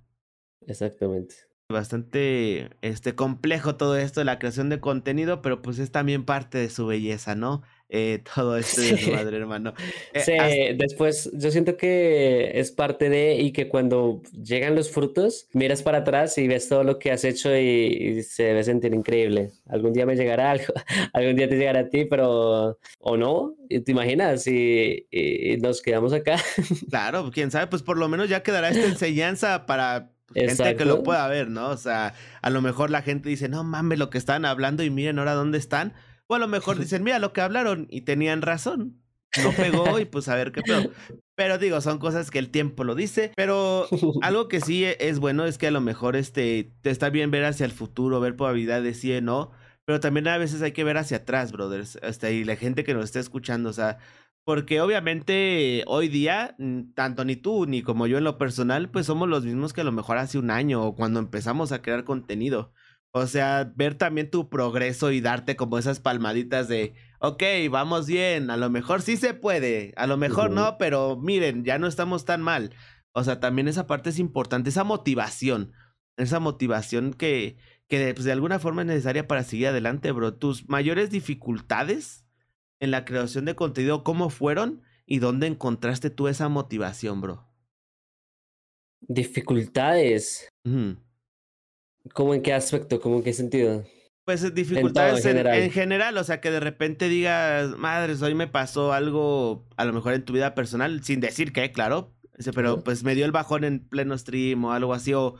[0.67, 1.46] Exactamente.
[1.69, 6.57] Bastante este complejo todo esto de la creación de contenido, pero pues es también parte
[6.57, 7.61] de su belleza, ¿no?
[7.89, 9.73] Eh, todo esto de su madre, hermano.
[10.13, 10.33] Eh, sí,
[10.77, 15.99] después yo siento que es parte de y que cuando llegan los frutos, miras para
[15.99, 19.51] atrás y ves todo lo que has hecho y, se debe sentir increíble.
[19.67, 20.73] Algún día me llegará algo,
[21.13, 24.47] algún día te llegará a ti, pero o no, ¿te imaginas?
[24.47, 25.05] Y,
[25.61, 26.37] nos quedamos acá.
[26.89, 31.03] Claro, quién sabe, pues por lo menos ya quedará esta enseñanza para gente que lo
[31.03, 31.69] pueda ver, ¿no?
[31.69, 34.89] O sea, a lo mejor la gente dice, no mames lo que están hablando y
[34.89, 35.93] miren ahora dónde están
[36.27, 39.01] o a lo mejor dicen, mira lo que hablaron y tenían razón.
[39.43, 40.91] No pegó y pues a ver qué pedo.
[41.35, 43.31] Pero digo, son cosas que el tiempo lo dice.
[43.35, 43.87] Pero
[44.21, 47.45] algo que sí es bueno es que a lo mejor este, te está bien ver
[47.45, 49.51] hacia el futuro, ver probabilidades sí o no.
[49.85, 51.97] Pero también a veces hay que ver hacia atrás, brothers.
[52.01, 53.99] Este, y la gente que nos está escuchando, o sea,
[54.47, 56.55] porque obviamente hoy día,
[56.95, 59.83] tanto ni tú ni como yo en lo personal, pues somos los mismos que a
[59.83, 62.71] lo mejor hace un año o cuando empezamos a crear contenido.
[63.11, 68.49] O sea, ver también tu progreso y darte como esas palmaditas de, ok, vamos bien,
[68.49, 72.23] a lo mejor sí se puede, a lo mejor no, pero miren, ya no estamos
[72.23, 72.73] tan mal.
[73.11, 75.73] O sea, también esa parte es importante, esa motivación,
[76.15, 77.57] esa motivación que,
[77.89, 80.35] que pues, de alguna forma es necesaria para seguir adelante, bro.
[80.35, 82.26] Tus mayores dificultades
[82.79, 84.81] en la creación de contenido, ¿cómo fueron?
[85.05, 87.47] ¿Y dónde encontraste tú esa motivación, bro?
[89.01, 90.49] Dificultades.
[92.13, 92.99] ¿Cómo en qué aspecto?
[92.99, 93.83] ¿Cómo en qué sentido?
[94.25, 96.17] Pues eh, dificultades en, en, general.
[96.17, 100.25] o sea, que de repente digas, madres, hoy me pasó algo, a lo mejor en
[100.25, 102.13] tu vida personal, sin decir qué, claro,
[102.53, 105.35] pero pues me dio el bajón en pleno stream o algo así, o,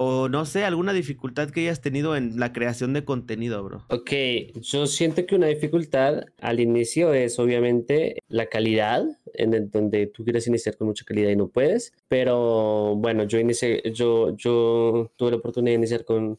[0.00, 3.84] o no sé, alguna dificultad que hayas tenido en la creación de contenido, bro.
[3.88, 4.12] Ok,
[4.60, 10.22] yo siento que una dificultad al inicio es obviamente la calidad, en el, donde tú
[10.22, 15.32] quieres iniciar con mucha calidad y no puedes, pero bueno, yo inicié, yo, yo tuve
[15.32, 16.38] la oportunidad de iniciar con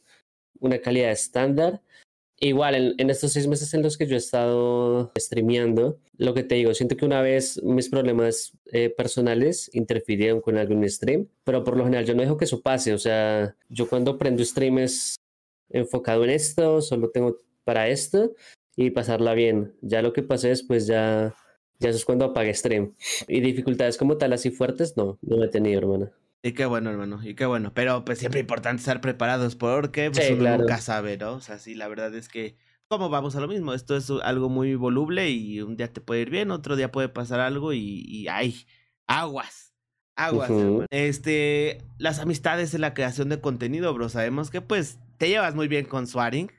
[0.62, 1.82] una calidad estándar
[2.42, 6.56] Igual, en, estos seis meses en los que yo he estado streameando, lo que te
[6.56, 11.76] digo, siento que una vez mis problemas eh, personales interfirieron con algún stream, pero por
[11.76, 12.94] lo general yo no dejo que eso pase.
[12.94, 15.18] O sea, yo cuando prendo streams
[15.70, 18.34] enfocado en esto, solo tengo para esto
[18.78, 19.76] y pasarla bien.
[19.82, 21.36] Ya lo que pase después ya,
[21.80, 22.96] ya eso es cuando apague stream.
[23.28, 26.12] Y dificultades como tal así fuertes, no, no he tenido, hermana.
[26.42, 27.74] Y qué bueno, hermano, y qué bueno.
[27.74, 31.34] Pero pues siempre importante estar preparados porque pues, uno nunca sabe, ¿no?
[31.34, 32.56] O sea, sí, la verdad es que,
[32.88, 33.74] como vamos a lo mismo?
[33.74, 37.10] Esto es algo muy voluble y un día te puede ir bien, otro día puede
[37.10, 38.66] pasar algo y, y ay,
[39.06, 39.74] aguas,
[40.16, 40.50] aguas.
[40.92, 45.68] Este, las amistades en la creación de contenido, bro, sabemos que pues te llevas muy
[45.68, 46.52] bien con Swaring,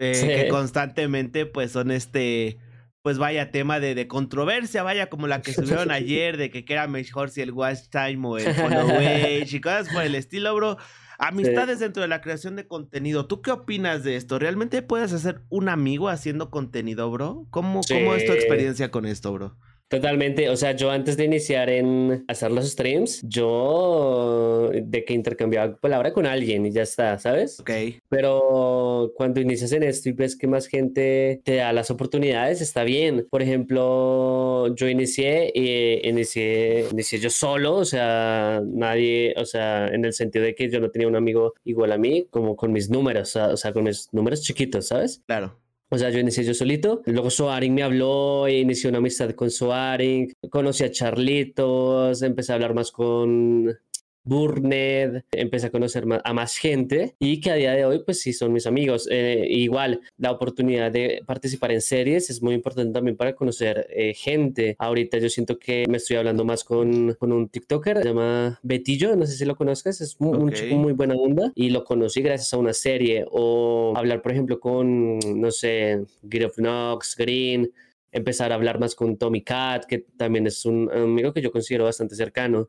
[0.00, 2.58] eh, que constantemente pues son este
[3.02, 6.86] pues vaya tema de, de, controversia, vaya como la que subieron ayer, de que, era
[6.86, 10.76] mejor si el watch time o el follow y cosas por el estilo, bro.
[11.18, 13.26] Amistades dentro de la creación de contenido.
[13.26, 14.38] ¿Tú qué opinas de esto?
[14.38, 17.46] ¿Realmente puedes hacer un amigo haciendo contenido, bro?
[17.50, 19.58] ¿Cómo, ¿cómo es tu experiencia con esto, bro?
[19.90, 25.74] Totalmente, o sea, yo antes de iniciar en hacer los streams, yo de que intercambiaba
[25.78, 27.58] palabra con alguien y ya está, ¿sabes?
[27.58, 27.70] Ok.
[28.08, 32.84] Pero cuando inicias en esto y ves que más gente te da las oportunidades, está
[32.84, 33.26] bien.
[33.28, 40.04] Por ejemplo, yo inicié y inicié, inicié yo solo, o sea, nadie, o sea, en
[40.04, 42.90] el sentido de que yo no tenía un amigo igual a mí, como con mis
[42.90, 45.20] números, o sea, con mis números chiquitos, ¿sabes?
[45.26, 45.58] Claro.
[45.92, 47.02] O sea, yo inicié yo solito.
[47.06, 50.32] Luego Soaring me habló inicié una amistad con Soaring.
[50.48, 53.76] Conocí a Charlitos, empecé a hablar más con
[54.24, 58.32] Burned, empecé a conocer a más gente y que a día de hoy pues sí
[58.32, 59.08] son mis amigos.
[59.10, 64.14] Eh, igual la oportunidad de participar en series es muy importante también para conocer eh,
[64.14, 64.76] gente.
[64.78, 69.16] Ahorita yo siento que me estoy hablando más con, con un TikToker, se llama Betillo,
[69.16, 72.52] no sé si lo conozcas, es un chico muy buena onda y lo conocí gracias
[72.52, 76.00] a una serie o hablar por ejemplo con, no sé,
[76.44, 77.70] of Knox, Green
[78.12, 81.84] empezar a hablar más con Tommy Cat, que también es un amigo que yo considero
[81.84, 82.68] bastante cercano.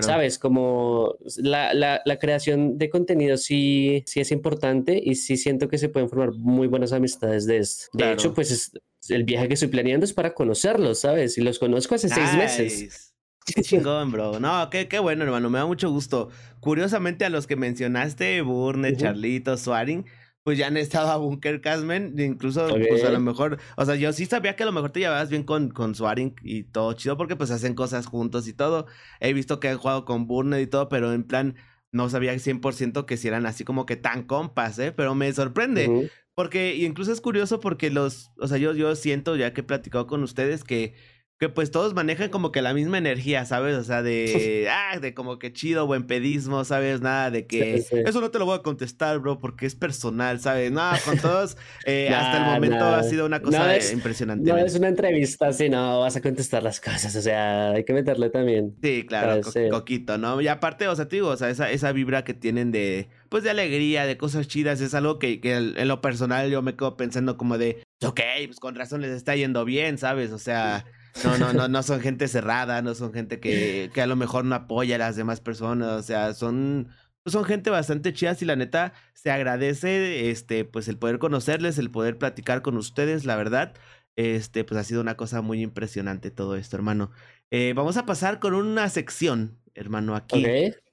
[0.00, 0.38] ¿Sabes?
[0.38, 5.78] Como la, la, la, creación de contenido sí, sí es importante y sí siento que
[5.78, 7.86] se pueden formar muy buenas amistades de esto.
[7.94, 8.72] De hecho, pues es,
[9.08, 11.38] el viaje que estoy planeando es para conocerlos, ¿sabes?
[11.38, 13.14] Y los conozco hace seis meses.
[13.46, 14.38] Qué chingón, bro.
[14.38, 15.50] No, qué, qué bueno, hermano.
[15.50, 16.28] Me da mucho gusto.
[16.60, 20.04] Curiosamente, a los que mencionaste, Burne, Charlito, Swaring,
[20.42, 24.12] pues ya han estado a Bunker Casmen, incluso pues a lo mejor, o sea, yo
[24.12, 27.16] sí sabía que a lo mejor te llevabas bien con, con Swaring y todo chido
[27.16, 28.86] porque pues hacen cosas juntos y todo.
[29.20, 31.56] He visto que han jugado con Burned y todo, pero en plan,
[31.92, 34.92] no sabía 100% que si eran así como que tan compas, ¿eh?
[34.92, 36.10] Pero me sorprende.
[36.34, 40.06] Porque incluso es curioso porque los, o sea, yo, yo siento, ya que he platicado
[40.06, 40.94] con ustedes, que
[41.40, 43.74] que pues todos manejan como que la misma energía, ¿sabes?
[43.74, 47.00] O sea, de, ah, de como que chido, buen pedismo, ¿sabes?
[47.00, 50.70] Nada de que eso no te lo voy a contestar, bro, porque es personal, ¿sabes?
[50.70, 54.50] No, con todos, eh, hasta el momento ha sido una cosa impresionante.
[54.50, 57.94] No es una entrevista, sí, no vas a contestar las cosas, o sea, hay que
[57.94, 58.76] meterle también.
[58.82, 60.42] Sí, claro, coquito, ¿no?
[60.42, 63.44] Y aparte, o sea, te digo, o sea, esa, esa vibra que tienen de, pues
[63.44, 66.98] de alegría, de cosas chidas, es algo que, que en lo personal yo me quedo
[66.98, 70.32] pensando como de, ok, pues con razón les está yendo bien, ¿sabes?
[70.32, 70.84] O sea...
[71.24, 74.44] No, no, no, no son gente cerrada, no son gente que, que a lo mejor
[74.44, 76.88] no apoya a las demás personas, o sea, son,
[77.26, 81.90] son gente bastante chida y la neta se agradece este pues el poder conocerles, el
[81.90, 83.74] poder platicar con ustedes, la verdad.
[84.16, 87.10] Este, pues ha sido una cosa muy impresionante todo esto, hermano.
[87.50, 90.44] Eh, vamos a pasar con una sección, hermano, aquí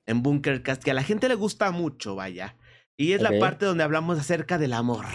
[0.05, 2.55] en Bunkercast, que a la gente le gusta mucho, vaya.
[2.95, 5.05] Y es la parte donde hablamos acerca del amor.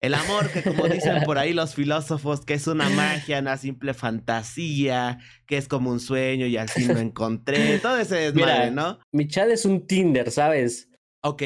[0.00, 3.94] El amor, que como dicen por ahí los filósofos, que es una magia, una simple
[3.94, 7.78] fantasía, que es como un sueño y al fin lo encontré.
[7.78, 8.98] Todo ese desmadre, ¿no?
[9.12, 10.88] Mi chat es un Tinder, ¿sabes?
[11.22, 11.42] Ok.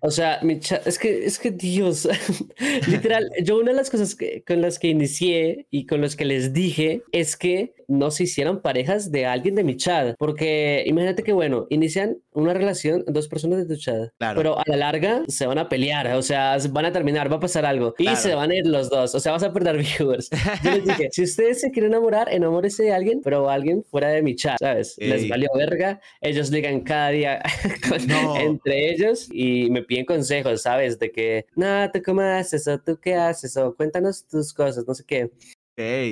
[0.00, 2.08] O sea, mi es que, es que Dios,
[2.88, 6.24] literal, yo una de las cosas que, con las que inicié y con las que
[6.24, 11.22] les dije es que no se hicieran parejas de alguien de mi chat, porque imagínate
[11.22, 15.46] que, bueno, inician una relación dos personas de tu chat, pero a la larga se
[15.46, 17.94] van a pelear, o sea, van a terminar, va a pasar algo.
[17.98, 20.28] Y se van a ir los dos, o sea, vas a perder viewers.
[20.62, 24.22] Yo les dije, si ustedes se quieren enamorar, enamórese de alguien, pero alguien fuera de
[24.22, 24.96] mi chat, ¿sabes?
[24.98, 27.42] Les valió verga, ellos ligan cada día
[28.40, 30.98] entre ellos y me piden consejos, ¿sabes?
[30.98, 34.94] De que, no, tú cómo haces o tú qué haces o cuéntanos tus cosas, no
[34.94, 35.30] sé qué.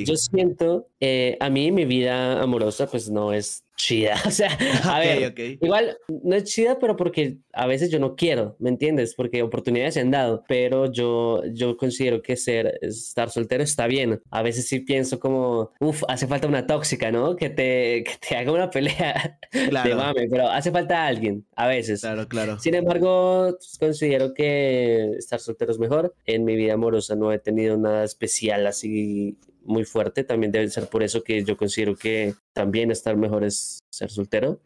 [0.05, 4.15] Yo siento, eh, a mí mi vida amorosa pues no es chida.
[4.27, 4.49] O sea,
[4.85, 9.15] a ver, igual no es chida, pero porque a veces yo no quiero, ¿me entiendes?
[9.15, 14.21] Porque oportunidades se han dado, pero yo, yo considero que ser, estar soltero está bien.
[14.31, 17.37] A veces sí pienso como, uff, hace falta una tóxica, ¿no?
[17.37, 19.89] Que te, que te haga una pelea claro.
[19.89, 22.01] de mame, pero hace falta alguien, a veces.
[22.01, 22.59] Claro, claro.
[22.59, 26.15] Sin embargo, considero que estar soltero es mejor.
[26.27, 30.25] En mi vida amorosa no he tenido nada especial así muy fuerte.
[30.25, 34.61] También debe ser por eso que yo considero que también estar mejor es ser soltero.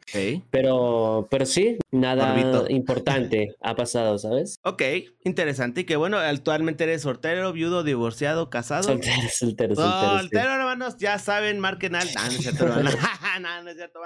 [0.50, 2.34] Pero, pero sí, nada
[2.68, 4.56] importante ha pasado, ¿sabes?
[4.62, 4.82] Ok,
[5.24, 5.82] interesante.
[5.82, 8.84] Y que bueno, actualmente eres soltero, viudo, divorciado, casado.
[8.84, 10.18] Soltero, soltero, soltero.
[10.18, 12.08] Soltero, hermanos, ya saben, marquen al.
[12.14, 12.90] no, es cierto, hermano.
[13.64, 14.00] no, es cierto,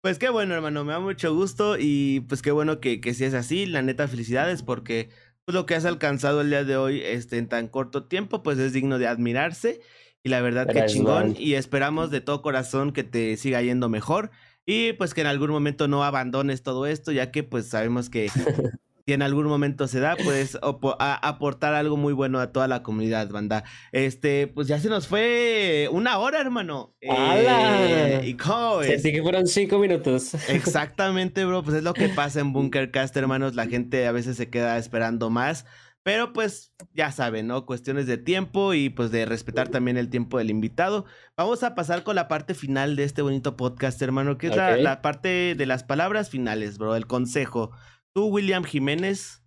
[0.00, 3.24] Pues qué bueno, hermano, me da mucho gusto y pues qué bueno que, que si
[3.24, 3.66] es así.
[3.66, 5.10] La neta, felicidades porque
[5.48, 8.58] pues, lo que has alcanzado el día de hoy este, en tan corto tiempo, pues
[8.58, 9.80] es digno de admirarse.
[10.22, 11.36] Y la verdad que chingón.
[11.38, 14.30] Y esperamos de todo corazón que te siga yendo mejor.
[14.66, 18.28] Y pues que en algún momento no abandones todo esto, ya que pues sabemos que
[19.08, 23.30] si en algún momento se da, puedes aportar algo muy bueno a toda la comunidad,
[23.30, 23.64] banda.
[23.92, 26.94] Este, pues ya se nos fue una hora, hermano.
[27.00, 30.34] Eh, y cómo Sentí que fueron cinco minutos.
[30.50, 31.62] Exactamente, bro.
[31.62, 33.54] Pues es lo que pasa en Bunkercast, hermanos.
[33.54, 35.64] La gente a veces se queda esperando más.
[36.08, 37.66] Pero pues ya saben, ¿no?
[37.66, 41.04] Cuestiones de tiempo y pues de respetar también el tiempo del invitado.
[41.36, 44.78] Vamos a pasar con la parte final de este bonito podcast, hermano, que es la,
[44.78, 47.72] la, parte de las palabras finales, bro, el consejo.
[48.14, 49.42] Tú, William Jiménez,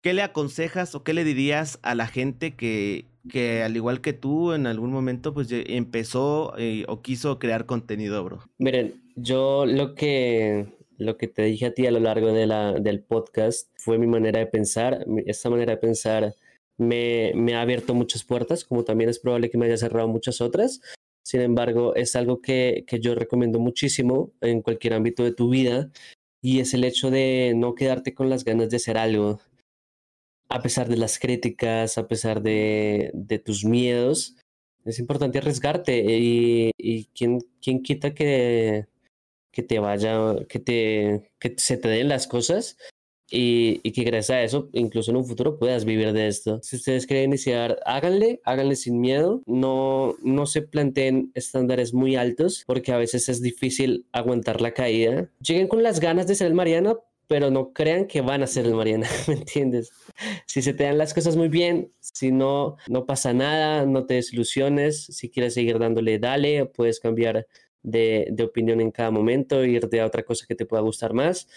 [0.00, 4.14] ¿qué le aconsejas o qué le dirías a la gente que, que al igual que
[4.14, 8.40] tú, en algún momento, pues empezó eh, o quiso crear contenido, bro?
[8.56, 10.68] Miren, yo lo que,
[10.98, 14.06] lo que te dije a ti a lo largo de la, del podcast fue mi
[14.06, 15.04] manera de pensar.
[15.26, 16.34] Esta manera de pensar
[16.78, 20.40] me, me ha abierto muchas puertas, como también es probable que me haya cerrado muchas
[20.40, 20.80] otras.
[21.24, 25.90] Sin embargo, es algo que, que, yo recomiendo muchísimo en cualquier ámbito de tu vida
[26.42, 29.40] y es el hecho de no quedarte con las ganas de hacer algo,
[30.48, 34.36] a pesar de las críticas, a pesar de, de tus miedos.
[34.84, 38.86] Es importante arriesgarte y, y quién, quién quita que,
[39.52, 42.76] que te vaya, que, te, que se te den las cosas
[43.30, 46.60] y, y, que gracias a eso, incluso en un futuro, puedas vivir de esto.
[46.62, 49.42] Si ustedes quieren iniciar, háganle, háganle sin miedo.
[49.46, 55.30] No, no se planteen estándares muy altos porque a veces es difícil aguantar la caída.
[55.40, 56.94] Lleguen con las ganas de ser el Mariana,
[57.26, 59.90] pero no crean que van a ser el Mariana, ¿me entiendes?
[60.46, 64.14] Si se te dan las cosas muy bien, si no, no pasa nada, no te
[64.14, 65.06] desilusiones.
[65.06, 67.46] Si quieres seguir dándole, dale, puedes cambiar
[67.82, 71.48] de, de, opinión en cada momento, irte a otra cosa que te pueda gustar más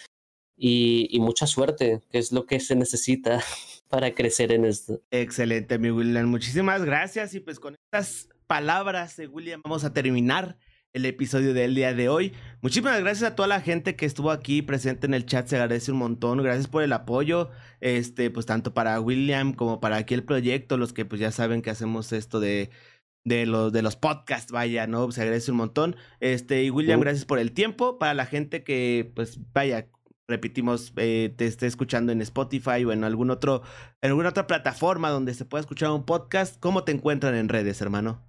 [0.57, 3.41] y, mucha suerte, que es lo que se necesita
[3.89, 5.01] para crecer en esto.
[5.11, 6.27] Excelente, mi William.
[6.27, 7.33] Muchísimas gracias.
[7.33, 10.57] Y pues con estas palabras de William vamos a terminar
[10.93, 12.31] el episodio del día de hoy.
[12.61, 15.91] Muchísimas gracias a toda la gente que estuvo aquí presente en el chat, se agradece
[15.91, 16.41] un montón.
[16.41, 17.49] Gracias por el apoyo,
[17.81, 21.61] este, pues tanto para William como para aquí el proyecto, los que pues ya saben
[21.61, 22.69] que hacemos esto de
[23.25, 25.11] de los, de los podcasts, vaya, ¿no?
[25.11, 25.95] Se agradece un montón.
[26.21, 27.99] Este, y William, gracias por el tiempo.
[27.99, 29.89] Para la gente que, pues, vaya,
[30.27, 33.63] repetimos, eh, te esté escuchando en Spotify o en algún otro,
[34.01, 37.81] en alguna otra plataforma donde se pueda escuchar un podcast, ¿cómo te encuentran en redes,
[37.81, 38.24] hermano?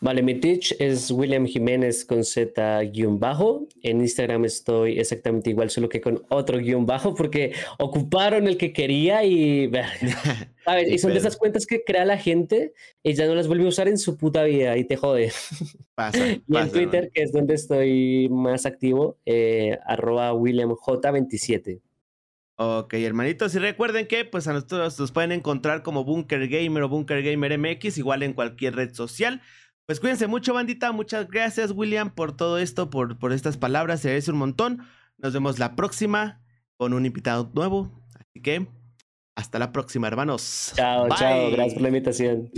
[0.00, 3.66] Vale, mi Twitch es William Jiménez con Z guion bajo.
[3.82, 8.72] En Instagram estoy exactamente igual, solo que con otro guion bajo, porque ocuparon el que
[8.72, 9.70] quería y.
[10.64, 10.88] ¿sabes?
[10.90, 13.68] y son de esas cuentas que crea la gente y ya no las vuelve a
[13.68, 15.32] usar en su puta vida y te jode.
[15.94, 16.26] Pasa.
[16.26, 21.80] y en Twitter, que es donde estoy más activo, eh, arroba WilliamJ27.
[22.62, 26.90] Ok, hermanitos, y recuerden que pues a nosotros nos pueden encontrar como Bunker Gamer o
[26.90, 29.40] Bunker Gamer MX, igual en cualquier red social.
[29.86, 30.92] Pues cuídense mucho, bandita.
[30.92, 34.02] Muchas gracias, William, por todo esto, por, por estas palabras.
[34.02, 34.82] Se agradece un montón.
[35.16, 36.42] Nos vemos la próxima
[36.76, 38.04] con un invitado nuevo.
[38.14, 38.68] Así que
[39.36, 40.74] hasta la próxima, hermanos.
[40.76, 41.50] Chao, chao.
[41.52, 42.50] Gracias por la invitación.